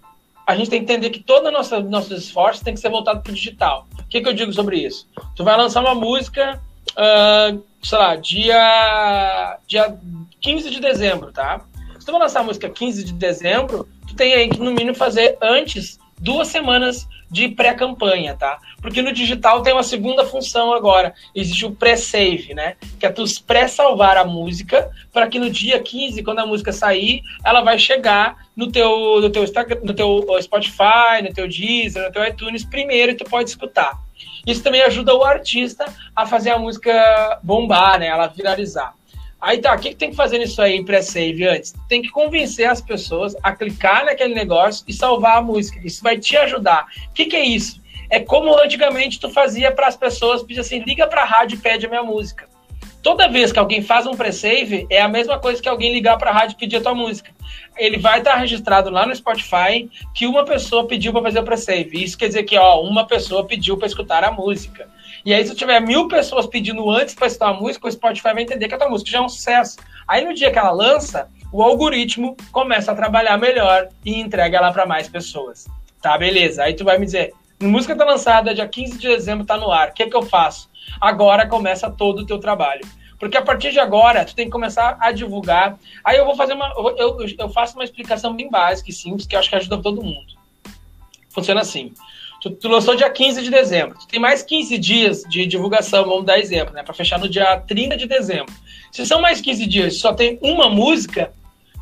[0.46, 3.30] a gente tem que entender que todo nosso, nossos esforços tem que ser voltado para
[3.30, 3.86] o digital.
[3.98, 5.06] O que, que eu digo sobre isso?
[5.36, 6.58] Tu vai lançar uma música
[6.92, 9.96] uh, sei lá, dia, dia
[10.40, 11.60] 15 de dezembro, tá?
[11.98, 14.94] Se tu vai lançar a música 15 de dezembro, tu tem aí que no mínimo
[14.94, 18.58] fazer antes duas semanas de pré-campanha, tá?
[18.82, 21.14] Porque no digital tem uma segunda função agora.
[21.34, 22.76] Existe o pré-save, né?
[22.98, 27.22] Que é tu pré-salvar a música para que no dia 15, quando a música sair,
[27.44, 29.44] ela vai chegar no teu, no teu,
[29.84, 33.96] no teu Spotify, no teu Deezer, no teu iTunes primeiro e tu pode escutar.
[34.46, 38.06] Isso também ajuda o artista a fazer a música bombar, né?
[38.06, 38.94] Ela viralizar.
[39.40, 41.74] Aí tá, o que, que tem que fazer nisso aí em pré-save antes?
[41.88, 45.80] Tem que convencer as pessoas a clicar naquele negócio e salvar a música.
[45.82, 46.86] Isso vai te ajudar.
[47.08, 47.80] O que, que é isso?
[48.10, 51.60] É como antigamente tu fazia para as pessoas, pedir assim, liga para a rádio e
[51.60, 52.49] pede a minha música.
[53.02, 56.30] Toda vez que alguém faz um pre-save, é a mesma coisa que alguém ligar para
[56.30, 57.32] a rádio e pedir a tua música.
[57.78, 62.04] Ele vai estar registrado lá no Spotify que uma pessoa pediu para fazer o pre-save.
[62.04, 64.88] Isso quer dizer que ó, uma pessoa pediu para escutar a música.
[65.24, 68.42] E aí, se tiver mil pessoas pedindo antes para escutar a música, o Spotify vai
[68.42, 69.78] entender que a tua música já é um sucesso.
[70.06, 74.72] Aí, no dia que ela lança, o algoritmo começa a trabalhar melhor e entrega ela
[74.72, 75.66] para mais pessoas.
[76.00, 76.62] Tá, beleza.
[76.62, 79.88] Aí tu vai me dizer, música tá lançada, dia 15 de dezembro tá no ar.
[79.88, 80.69] O que, que eu faço?
[81.00, 82.82] Agora começa todo o teu trabalho.
[83.18, 85.78] Porque a partir de agora, tu tem que começar a divulgar.
[86.02, 86.72] Aí eu vou fazer uma.
[86.96, 90.02] Eu, eu, faço uma explicação bem básica e simples, que eu acho que ajuda todo
[90.02, 90.32] mundo.
[91.28, 91.92] Funciona assim.
[92.40, 93.98] Tu, tu, lançou dia 15 de dezembro.
[93.98, 96.82] Tu tem mais 15 dias de divulgação, vamos dar exemplo, né?
[96.82, 98.54] Para fechar no dia 30 de dezembro.
[98.90, 101.30] Se são mais 15 dias só tem uma música,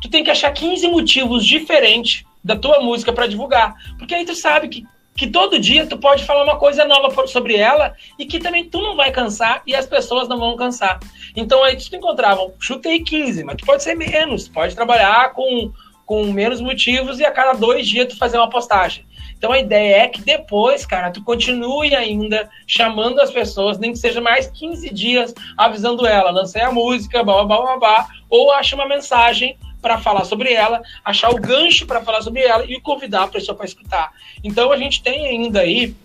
[0.01, 3.73] tu tem que achar 15 motivos diferentes da tua música para divulgar.
[3.97, 4.85] Porque aí tu sabe que,
[5.19, 8.81] que todo dia tu pode falar uma coisa nova sobre ela e que também tu
[8.81, 10.97] não vai cansar e as pessoas não vão cansar.
[11.35, 15.73] Então aí tu encontrava, chutei 15, mas tu pode ser menos, pode trabalhar com,
[16.05, 19.05] com menos motivos e a cada dois dias tu fazer uma postagem.
[19.37, 23.99] Então a ideia é que depois, cara, tu continue ainda chamando as pessoas, nem que
[23.99, 28.73] seja mais 15 dias avisando ela, lancei a música, blá, blá, blá, blá, ou acha
[28.73, 33.23] uma mensagem para falar sobre ela, achar o gancho para falar sobre ela e convidar
[33.23, 34.11] a pessoa para escutar.
[34.43, 35.95] Então a gente tem ainda aí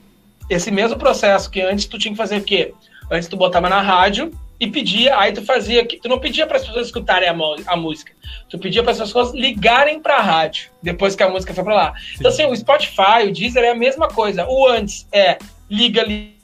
[0.48, 2.72] esse mesmo processo que antes tu tinha que fazer o quê?
[3.10, 6.64] Antes tu botava na rádio, e pedia, aí tu fazia, tu não pedia para as
[6.64, 7.34] pessoas escutarem a,
[7.66, 8.12] a, música,
[8.48, 11.74] tu pedia para as pessoas ligarem para a rádio depois que a música foi para
[11.74, 11.94] lá.
[11.96, 12.14] Sim.
[12.18, 14.46] Então assim, o Spotify, o Deezer é a mesma coisa.
[14.48, 16.34] O antes é liga ali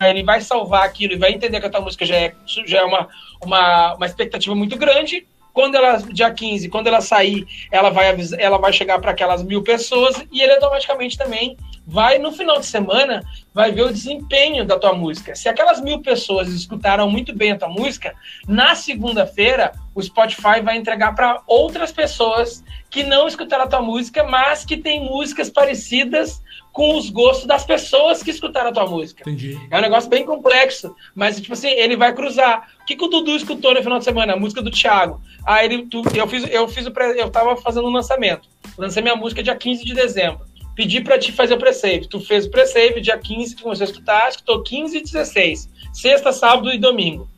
[0.00, 2.34] ele vai salvar aquilo e vai entender que a tua música já é,
[2.66, 3.08] já é uma,
[3.44, 5.26] uma, uma expectativa muito grande.
[5.52, 9.62] Quando ela, dia 15, quando ela sair, ela vai, ela vai chegar para aquelas mil
[9.62, 13.22] pessoas e ele automaticamente também vai no final de semana,
[13.52, 15.34] vai ver o desempenho da tua música.
[15.34, 18.14] Se aquelas mil pessoas escutaram muito bem a tua música,
[18.48, 24.24] na segunda-feira o Spotify vai entregar para outras pessoas que não escutaram a tua música,
[24.24, 26.42] mas que têm músicas parecidas
[26.74, 29.22] com os gostos das pessoas que escutaram a tua música.
[29.22, 29.56] Entendi.
[29.70, 32.68] É um negócio bem complexo, mas tipo assim, ele vai cruzar.
[32.82, 34.32] O que, que o Dudu escutou no final de semana?
[34.32, 35.20] A música do Thiago.
[35.46, 38.48] Aí ele, tu, eu fiz, eu fiz o, eu tava fazendo um lançamento.
[38.76, 40.40] Lancei minha música dia 15 de dezembro
[40.74, 42.08] pedi para te fazer o pre-save.
[42.08, 45.70] Tu fez o pre-save dia 15, tu começou a escutar, escutou 15 e 16.
[45.92, 47.28] Sexta, sábado e domingo.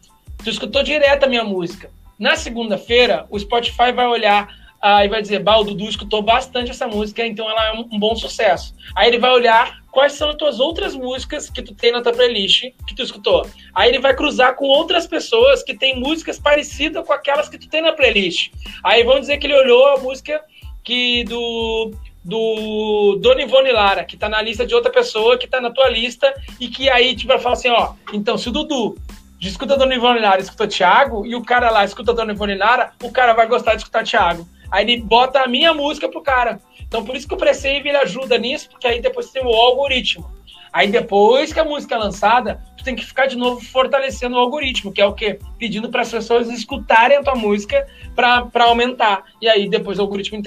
[0.42, 1.90] Tu escutou direto a minha música.
[2.18, 4.48] Na segunda-feira, o Spotify vai olhar
[4.82, 7.98] e vai dizer, bah, o Dudu escutou bastante essa música, então ela é um, um,
[7.98, 8.74] bom sucesso.
[8.94, 12.12] Aí ele vai olhar quais são as tuas outras músicas que tu tem na tua
[12.12, 13.46] playlist que tu escutou.
[13.74, 17.68] Aí ele vai cruzar com outras pessoas que têm músicas parecidas com aquelas que tu
[17.68, 18.52] tem na playlist.
[18.84, 20.40] Aí vão dizer que ele olhou a música
[20.84, 21.92] que do
[22.26, 25.88] do Dona Ivone Lara, que tá na lista de outra pessoa, que tá na tua
[25.88, 28.98] lista, e que aí, tipo, vai falar assim, ó, então, se o Dudu
[29.40, 33.12] escuta Dona Ivone Lara escuta Thiago, e o cara lá escuta Dona Ivone Lara, o
[33.12, 34.46] cara vai gostar de escutar Thiago.
[34.70, 36.60] Aí ele bota a minha música pro cara.
[36.80, 40.30] Então, por isso que o Pre-Save ele ajuda nisso, porque aí depois tem o algoritmo.
[40.72, 44.38] Aí depois que a música é lançada, tu tem que ficar de novo fortalecendo o
[44.38, 45.38] algoritmo, que é o quê?
[45.58, 49.24] Pedindo para as pessoas escutarem a tua música para aumentar.
[49.40, 50.38] E aí depois o algoritmo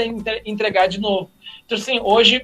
[0.45, 1.31] entregar de novo.
[1.65, 2.43] Então, assim, hoje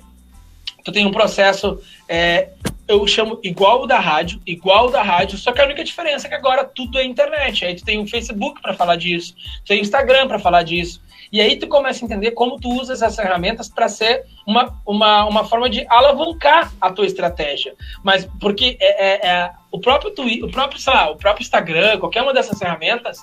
[0.83, 2.49] tu tem um processo, é,
[2.87, 6.27] eu chamo igual o da rádio, igual o da rádio, só que a única diferença
[6.27, 7.65] é que agora tudo é internet.
[7.65, 11.01] Aí tu tem o Facebook para falar disso, tu tem o Instagram para falar disso.
[11.35, 15.25] E aí tu começa a entender como tu usa essas ferramentas para ser uma, uma,
[15.25, 17.75] uma forma de alavancar a tua estratégia.
[18.01, 21.99] Mas porque é, é, é o próprio Twitter, o próprio, sei lá, o próprio Instagram,
[21.99, 23.17] qualquer uma dessas ferramentas,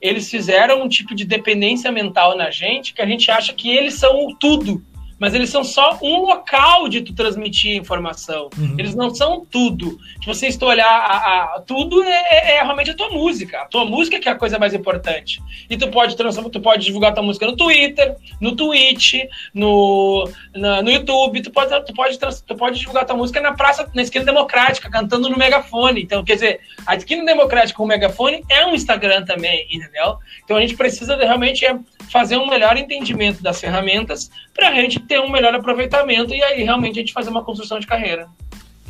[0.00, 3.92] eles fizeram um tipo de dependência mental na gente que a gente acha que eles
[3.92, 4.82] são o tudo
[5.20, 8.48] mas eles são só um local de tu transmitir informação.
[8.56, 8.74] Uhum.
[8.78, 9.98] Eles não são tudo.
[10.20, 13.62] Se você olhar a, a tudo é, é, é, realmente a tua música.
[13.62, 15.42] A tua música que é a coisa mais importante.
[15.68, 19.14] E tu pode transformar, tu pode divulgar tua música no Twitter, no Twitch,
[19.54, 21.40] no, na, no YouTube.
[21.40, 25.30] Tu pode, tu pode, tu pode divulgar tua música na praça, na esquina democrática, cantando
[25.30, 26.02] no megafone.
[26.02, 30.18] Então, quer dizer, a esquina democrática com o megafone é um Instagram também, entendeu?
[30.44, 31.78] Então a gente precisa de, realmente é
[32.10, 36.62] fazer um melhor entendimento das ferramentas para a gente ter um melhor aproveitamento e aí
[36.62, 38.28] realmente a gente fazer uma construção de carreira.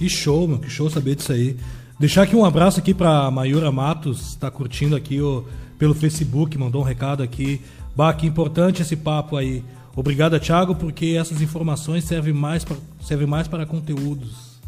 [0.00, 1.58] Que show, meu, que show saber disso aí.
[1.98, 5.44] Deixar aqui um abraço aqui para Mayura Matos, está curtindo aqui o,
[5.78, 7.60] pelo Facebook, mandou um recado aqui.
[7.94, 9.62] Bah, que importante esse papo aí.
[9.94, 14.58] Obrigado, Thiago, porque essas informações servem mais, pra, servem mais para conteúdos.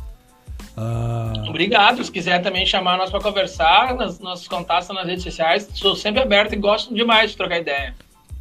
[0.77, 1.33] Ah...
[1.49, 2.05] Obrigado.
[2.05, 6.21] Se quiser também chamar nós para conversar, nos nossos contatos nas redes sociais, sou sempre
[6.21, 7.95] aberto e gosto demais de trocar ideia.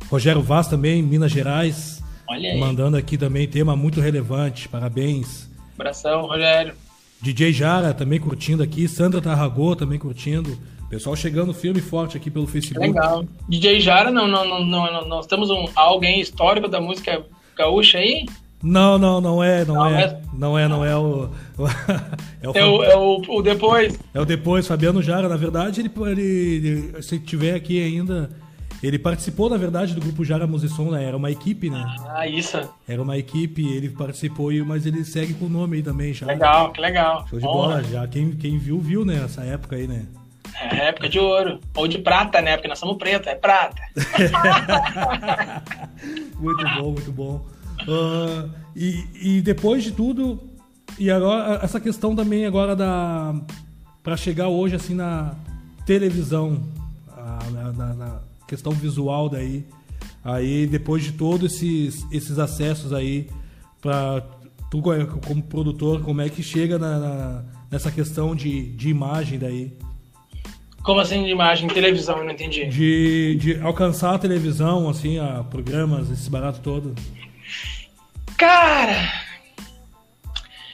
[0.09, 2.03] Rogério Vaz também, Minas Gerais.
[2.27, 2.59] Olha aí.
[2.59, 4.67] Mandando aqui também tema muito relevante.
[4.67, 5.49] Parabéns.
[5.75, 6.73] Abração, Rogério.
[7.21, 8.87] DJ Jara também curtindo aqui.
[8.87, 10.57] Sandra Tarragô também curtindo.
[10.89, 12.85] Pessoal chegando firme e forte aqui pelo Facebook.
[12.85, 13.23] Legal.
[13.47, 17.23] DJ Jara, não, não, não, não, nós temos um, alguém histórico da música
[17.55, 18.25] gaúcha aí?
[18.63, 21.29] Não, não, não é, não, não é, é, não é, não é o,
[22.43, 23.97] é, o, é, o, é o, o, depois.
[24.13, 25.29] É o depois, Fabiano Jara.
[25.29, 28.29] Na verdade, ele, ele, ele se tiver aqui ainda,
[28.81, 31.03] ele participou, na verdade, do grupo Jara Musisson, né?
[31.03, 31.83] Era uma equipe, né?
[32.09, 32.57] Ah, isso.
[32.87, 36.25] Era uma equipe, ele participou, mas ele segue com o nome aí também, já.
[36.25, 37.27] Legal, que legal.
[37.27, 38.07] Show de Bom, bola, já.
[38.07, 39.21] Quem, quem viu, viu, né?
[39.23, 40.05] Essa época aí, né?
[40.71, 41.59] É época de ouro.
[41.75, 42.57] Ou de prata, né?
[42.57, 43.81] Porque nós somos preto, é prata.
[46.39, 47.45] muito bom, muito bom.
[47.87, 50.39] Uh, e, e depois de tudo,
[50.97, 53.35] e agora essa questão também agora da
[54.03, 55.35] para chegar hoje assim na
[55.85, 56.59] televisão,
[57.51, 58.19] na, na, na,
[58.51, 59.63] questão visual daí,
[60.21, 63.29] aí depois de todos esses esses acessos aí
[63.81, 64.21] para
[64.69, 64.81] tu
[65.25, 69.71] como produtor, como é que chega na, na, nessa questão de, de imagem daí?
[70.83, 71.69] Como assim de imagem?
[71.69, 72.65] Televisão, eu não entendi.
[72.65, 76.95] De, de alcançar a televisão, assim, a programas, esse barato todo.
[78.37, 79.13] Cara!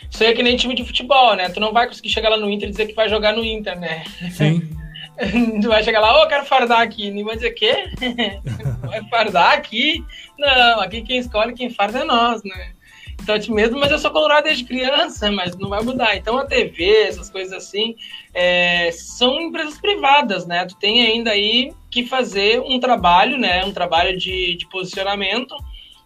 [0.09, 1.49] Isso aí é que nem time de futebol, né?
[1.49, 3.77] Tu não vai conseguir chegar lá no Inter e dizer que vai jogar no Inter,
[3.79, 4.03] né?
[4.31, 4.67] Sim.
[5.61, 7.09] tu vai chegar lá, ô, oh, quero fardar aqui.
[7.09, 7.85] Ninguém vai dizer, quê?
[8.81, 10.03] vai fardar aqui?
[10.37, 12.73] Não, aqui quem escolhe, quem farda é nós, né?
[13.21, 16.15] Então, mesmo, mas eu sou colorado desde criança, mas não vai mudar.
[16.15, 17.95] Então, a TV, essas coisas assim,
[18.33, 20.65] é, são empresas privadas, né?
[20.65, 23.65] Tu tem ainda aí que fazer um trabalho, né?
[23.65, 25.55] Um trabalho de, de posicionamento.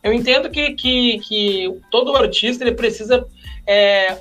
[0.01, 3.27] Eu entendo que, que, que todo artista ele precisa
[3.67, 4.17] é,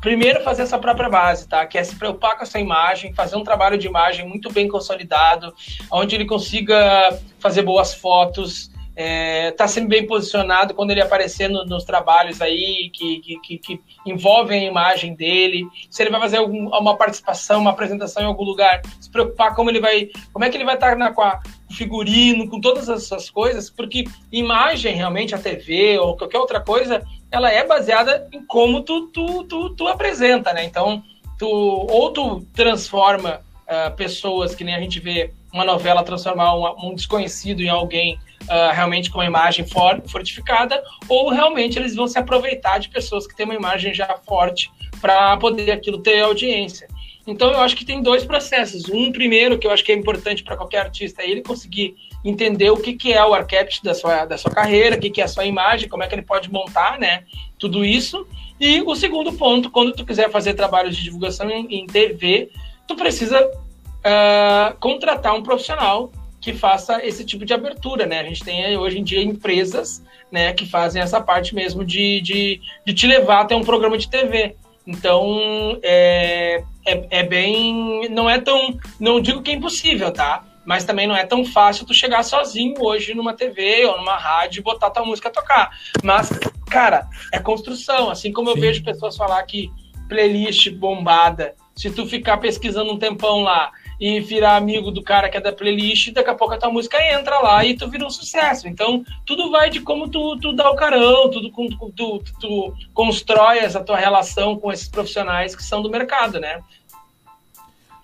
[0.00, 1.66] primeiro fazer essa própria base, tá?
[1.66, 5.54] Que é se preocupar com essa imagem, fazer um trabalho de imagem muito bem consolidado,
[5.90, 8.70] onde ele consiga fazer boas fotos,
[9.02, 13.58] é, tá sempre bem posicionado quando ele aparecer no, nos trabalhos aí que, que, que,
[13.58, 18.26] que, envolvem a imagem dele, se ele vai fazer algum, uma participação, uma apresentação em
[18.26, 21.22] algum lugar, se preocupar como ele vai, como é que ele vai estar na, com
[21.22, 21.40] a
[21.70, 27.50] figurino, com todas essas coisas, porque imagem realmente, a TV ou qualquer outra coisa, ela
[27.50, 30.64] é baseada em como tu, tu, tu, tu apresenta, né?
[30.64, 31.02] Então,
[31.38, 36.90] tu, ou tu transforma uh, pessoas, que nem a gente vê uma novela transformar um,
[36.90, 42.06] um desconhecido em alguém uh, realmente com uma imagem for, fortificada, ou realmente eles vão
[42.06, 44.70] se aproveitar de pessoas que têm uma imagem já forte
[45.00, 46.88] para poder aquilo ter audiência.
[47.26, 48.88] Então eu acho que tem dois processos.
[48.88, 51.94] Um primeiro que eu acho que é importante para qualquer artista é ele conseguir
[52.24, 55.20] entender o que, que é o arquétipo da sua, da sua carreira, o que, que
[55.20, 57.24] é a sua imagem, como é que ele pode montar, né?
[57.58, 58.26] Tudo isso.
[58.60, 62.50] E o segundo ponto, quando tu quiser fazer trabalhos de divulgação em, em TV,
[62.86, 68.20] tu precisa uh, contratar um profissional que faça esse tipo de abertura, né?
[68.20, 70.02] A gente tem hoje em dia empresas,
[70.32, 74.08] né, que fazem essa parte mesmo de, de, de te levar até um programa de
[74.08, 74.56] TV.
[74.86, 78.08] Então, é, é, é, bem.
[78.08, 78.78] Não é tão.
[78.98, 80.44] Não digo que é impossível, tá?
[80.64, 84.60] Mas também não é tão fácil tu chegar sozinho hoje numa TV ou numa rádio
[84.60, 85.70] e botar tua música a tocar.
[86.02, 86.30] Mas,
[86.70, 88.10] cara, é construção.
[88.10, 88.56] Assim como Sim.
[88.56, 89.70] eu vejo pessoas falar que
[90.08, 95.36] playlist bombada, se tu ficar pesquisando um tempão lá e virar amigo do cara que
[95.36, 98.10] é da playlist, daqui a pouco a tua música entra lá e tu vira um
[98.10, 98.66] sucesso.
[98.66, 102.74] Então, tudo vai de como tu, tu dá o carão, tudo com tu, tu, tu
[102.92, 106.60] constrói essa tua relação com esses profissionais que são do mercado, né?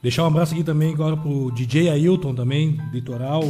[0.07, 3.43] Deixar um abraço aqui também agora pro DJ Ailton também, Litoral.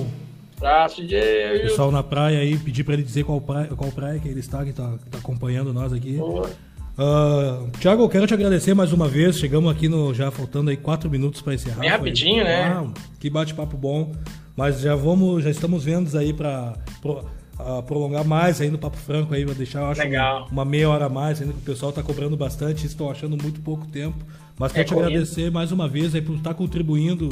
[0.56, 1.66] Abraço, DJ Ailton.
[1.68, 4.64] Pessoal na praia aí, pedir para ele dizer qual praia, qual praia que ele está,
[4.64, 6.16] que tá, tá acompanhando nós aqui.
[6.16, 6.48] Boa.
[6.96, 9.38] Uh, Tiago, eu quero te agradecer mais uma vez.
[9.38, 11.80] Chegamos aqui no já faltando aí quatro minutos para encerrar.
[11.80, 12.62] Bem rapidinho, né?
[12.68, 12.86] Ah,
[13.20, 14.12] que bate-papo bom.
[14.56, 17.22] Mas já vamos, já estamos vendo aí para pro,
[17.60, 20.48] uh, prolongar mais aí no Papo Franco aí, vai deixar acho, Legal.
[20.50, 23.60] uma meia hora a mais, ainda que o pessoal está cobrando bastante, estou achando muito
[23.60, 24.24] pouco tempo.
[24.58, 27.28] Mas quero te agradecer mais uma vez aí por estar contribuindo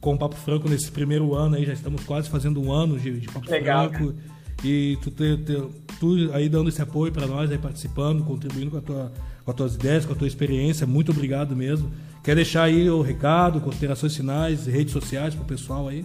[0.00, 1.64] com o Papo Franco nesse primeiro ano aí.
[1.64, 4.12] Já estamos quase fazendo um ano de, de Papo Legal, Franco.
[4.12, 4.32] Cara.
[4.64, 5.60] E tu, te, te,
[5.98, 9.12] tu aí dando esse apoio para nós, aí participando, contribuindo com, a tua,
[9.44, 10.86] com as tuas ideias, com a tua experiência.
[10.86, 11.90] Muito obrigado mesmo.
[12.22, 16.04] Quer deixar aí o recado, considerações finais, redes sociais para o pessoal aí?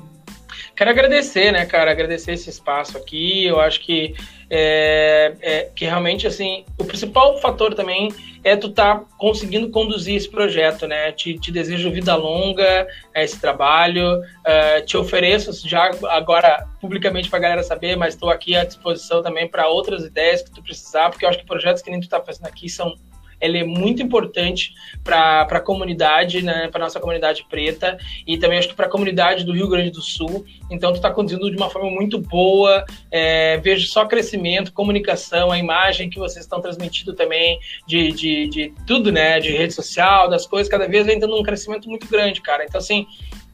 [0.76, 1.91] Quero agradecer, né, cara?
[1.91, 3.45] Agradecer esse espaço aqui.
[3.45, 4.16] Eu acho que,
[4.50, 8.12] é, é, que realmente, assim, o principal fator também
[8.43, 11.12] é tu tá conseguindo conduzir esse projeto, né?
[11.12, 14.20] Te, te desejo vida longa a esse trabalho.
[14.20, 19.22] Uh, te ofereço já agora publicamente para a galera saber, mas estou aqui à disposição
[19.22, 22.08] também para outras ideias que tu precisar, porque eu acho que projetos que nem tu
[22.08, 22.95] tá fazendo aqui são
[23.39, 24.73] ele é muito importante
[25.03, 29.43] para a comunidade, né, para nossa comunidade preta e também acho que para a comunidade
[29.43, 30.45] do Rio Grande do Sul.
[30.69, 32.83] Então, tu está conduzindo de uma forma muito boa.
[33.11, 38.73] É, vejo só crescimento, comunicação, a imagem que vocês estão transmitindo também de, de, de
[38.85, 42.41] tudo, né, de rede social, das coisas, cada vez vem tendo um crescimento muito grande,
[42.41, 42.65] cara.
[42.65, 43.05] Então, assim,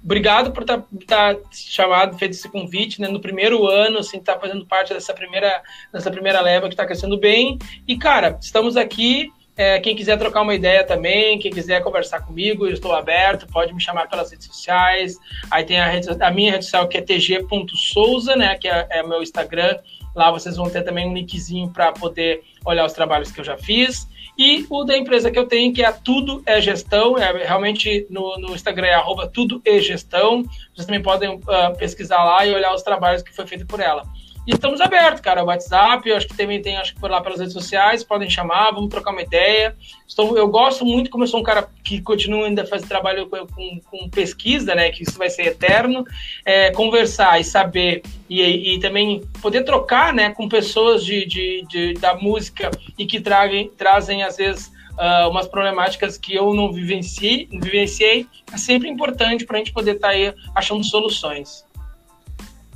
[0.03, 3.07] obrigado por estar tá, tá chamado, feito esse convite, né?
[3.07, 5.61] No primeiro ano, assim, tá fazendo parte dessa primeira,
[5.91, 7.57] dessa primeira leva que está crescendo bem.
[7.87, 12.65] E, cara, estamos aqui é, quem quiser trocar uma ideia também, quem quiser conversar comigo,
[12.65, 15.17] eu estou aberto, pode me chamar pelas redes sociais.
[15.51, 19.03] Aí tem a, rede, a minha rede social que é tg.souza, né, que é, é
[19.03, 19.77] meu Instagram.
[20.15, 23.57] Lá vocês vão ter também um linkzinho para poder olhar os trabalhos que eu já
[23.57, 24.07] fiz.
[24.37, 28.35] E o da empresa que eu tenho, que é Tudo é Gestão, é realmente no,
[28.39, 30.43] no Instagram é arroba Tudo é Gestão.
[30.73, 34.03] Vocês também podem uh, pesquisar lá e olhar os trabalhos que foi feito por ela.
[34.45, 35.43] E estamos abertos, cara.
[35.43, 38.71] O WhatsApp, acho que também tem, acho que por lá pelas redes sociais, podem chamar,
[38.71, 39.75] vamos trocar uma ideia.
[40.05, 43.47] Estou, eu gosto muito, como eu sou um cara que continua ainda fazendo trabalho com,
[43.47, 44.91] com, com, pesquisa, né?
[44.91, 46.03] Que isso vai ser eterno.
[46.45, 51.93] É, conversar e saber e, e, também poder trocar, né, com pessoas de, de, de
[51.93, 57.47] da música e que tragem, trazem às vezes uh, umas problemáticas que eu não vivenciei,
[57.51, 61.65] vivenciei é sempre importante para a gente poder estar tá aí achando soluções.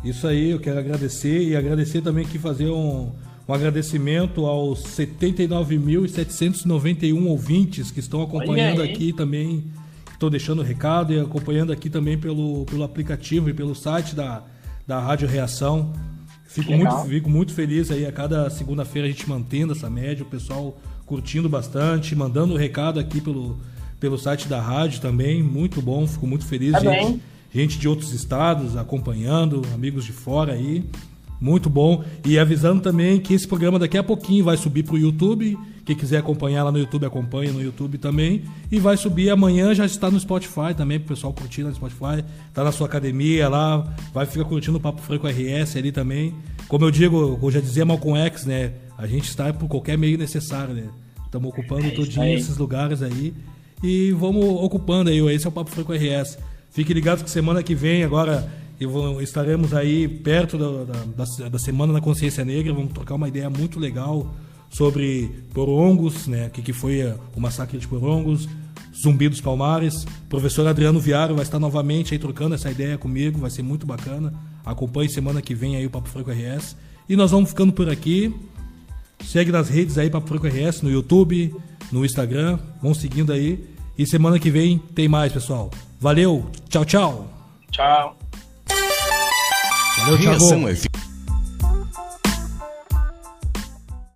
[0.07, 3.11] Isso aí, eu quero agradecer e agradecer também aqui fazer um,
[3.45, 9.65] um agradecimento aos 79.791 ouvintes que estão acompanhando aqui também,
[10.13, 14.45] estão deixando recado e acompanhando aqui também pelo, pelo aplicativo e pelo site da,
[14.87, 15.91] da Rádio Reação.
[16.45, 20.29] Fico muito, fico muito feliz aí a cada segunda-feira a gente mantendo essa média, o
[20.29, 23.59] pessoal curtindo bastante, mandando recado aqui pelo,
[23.99, 27.11] pelo site da rádio também, muito bom, fico muito feliz, tá gente.
[27.11, 27.21] Bem
[27.57, 30.83] gente de outros estados acompanhando, amigos de fora aí.
[31.41, 32.03] Muito bom.
[32.23, 35.57] E avisando também que esse programa daqui a pouquinho vai subir para o YouTube.
[35.83, 38.43] Quem quiser acompanhar lá no YouTube, acompanha no YouTube também.
[38.71, 42.23] E vai subir amanhã, já está no Spotify também, para o pessoal curtir no Spotify.
[42.53, 46.35] Tá na sua academia lá, vai ficar curtindo o Papo Franco RS ali também.
[46.67, 48.73] Como eu digo, eu já dizia Malcolm X, né?
[48.97, 50.89] A gente está por qualquer meio necessário, né?
[51.25, 53.33] Estamos ocupando é todinho esses lugares aí.
[53.83, 55.19] E vamos ocupando aí.
[55.33, 56.37] Esse é o Papo Franco RS.
[56.78, 58.47] Fique ligado que semana que vem, agora
[58.80, 60.93] vou, estaremos aí perto da,
[61.25, 62.71] da, da, Semana da Consciência Negra.
[62.71, 64.32] Vamos trocar uma ideia muito legal
[64.69, 66.45] sobre Porongos, né?
[66.45, 67.01] O que, que foi
[67.36, 68.47] o massacre de Porongos,
[68.95, 70.03] Zumbi dos Palmares.
[70.03, 73.88] O professor Adriano Viário vai estar novamente aí trocando essa ideia comigo, vai ser muito
[73.88, 74.32] bacana.
[74.63, 76.78] Acompanhe semana que vem aí o Papo Franco RS.
[77.09, 78.32] E nós vamos ficando por aqui.
[79.25, 81.55] Segue nas redes aí Papo Franco RS, no YouTube,
[81.91, 82.59] no Instagram.
[82.84, 83.76] Vão seguindo aí.
[83.97, 85.71] E semana que vem tem mais, pessoal.
[85.99, 87.27] Valeu, tchau, tchau.
[87.71, 88.15] Tchau.
[89.99, 90.86] Valeu, Thiago.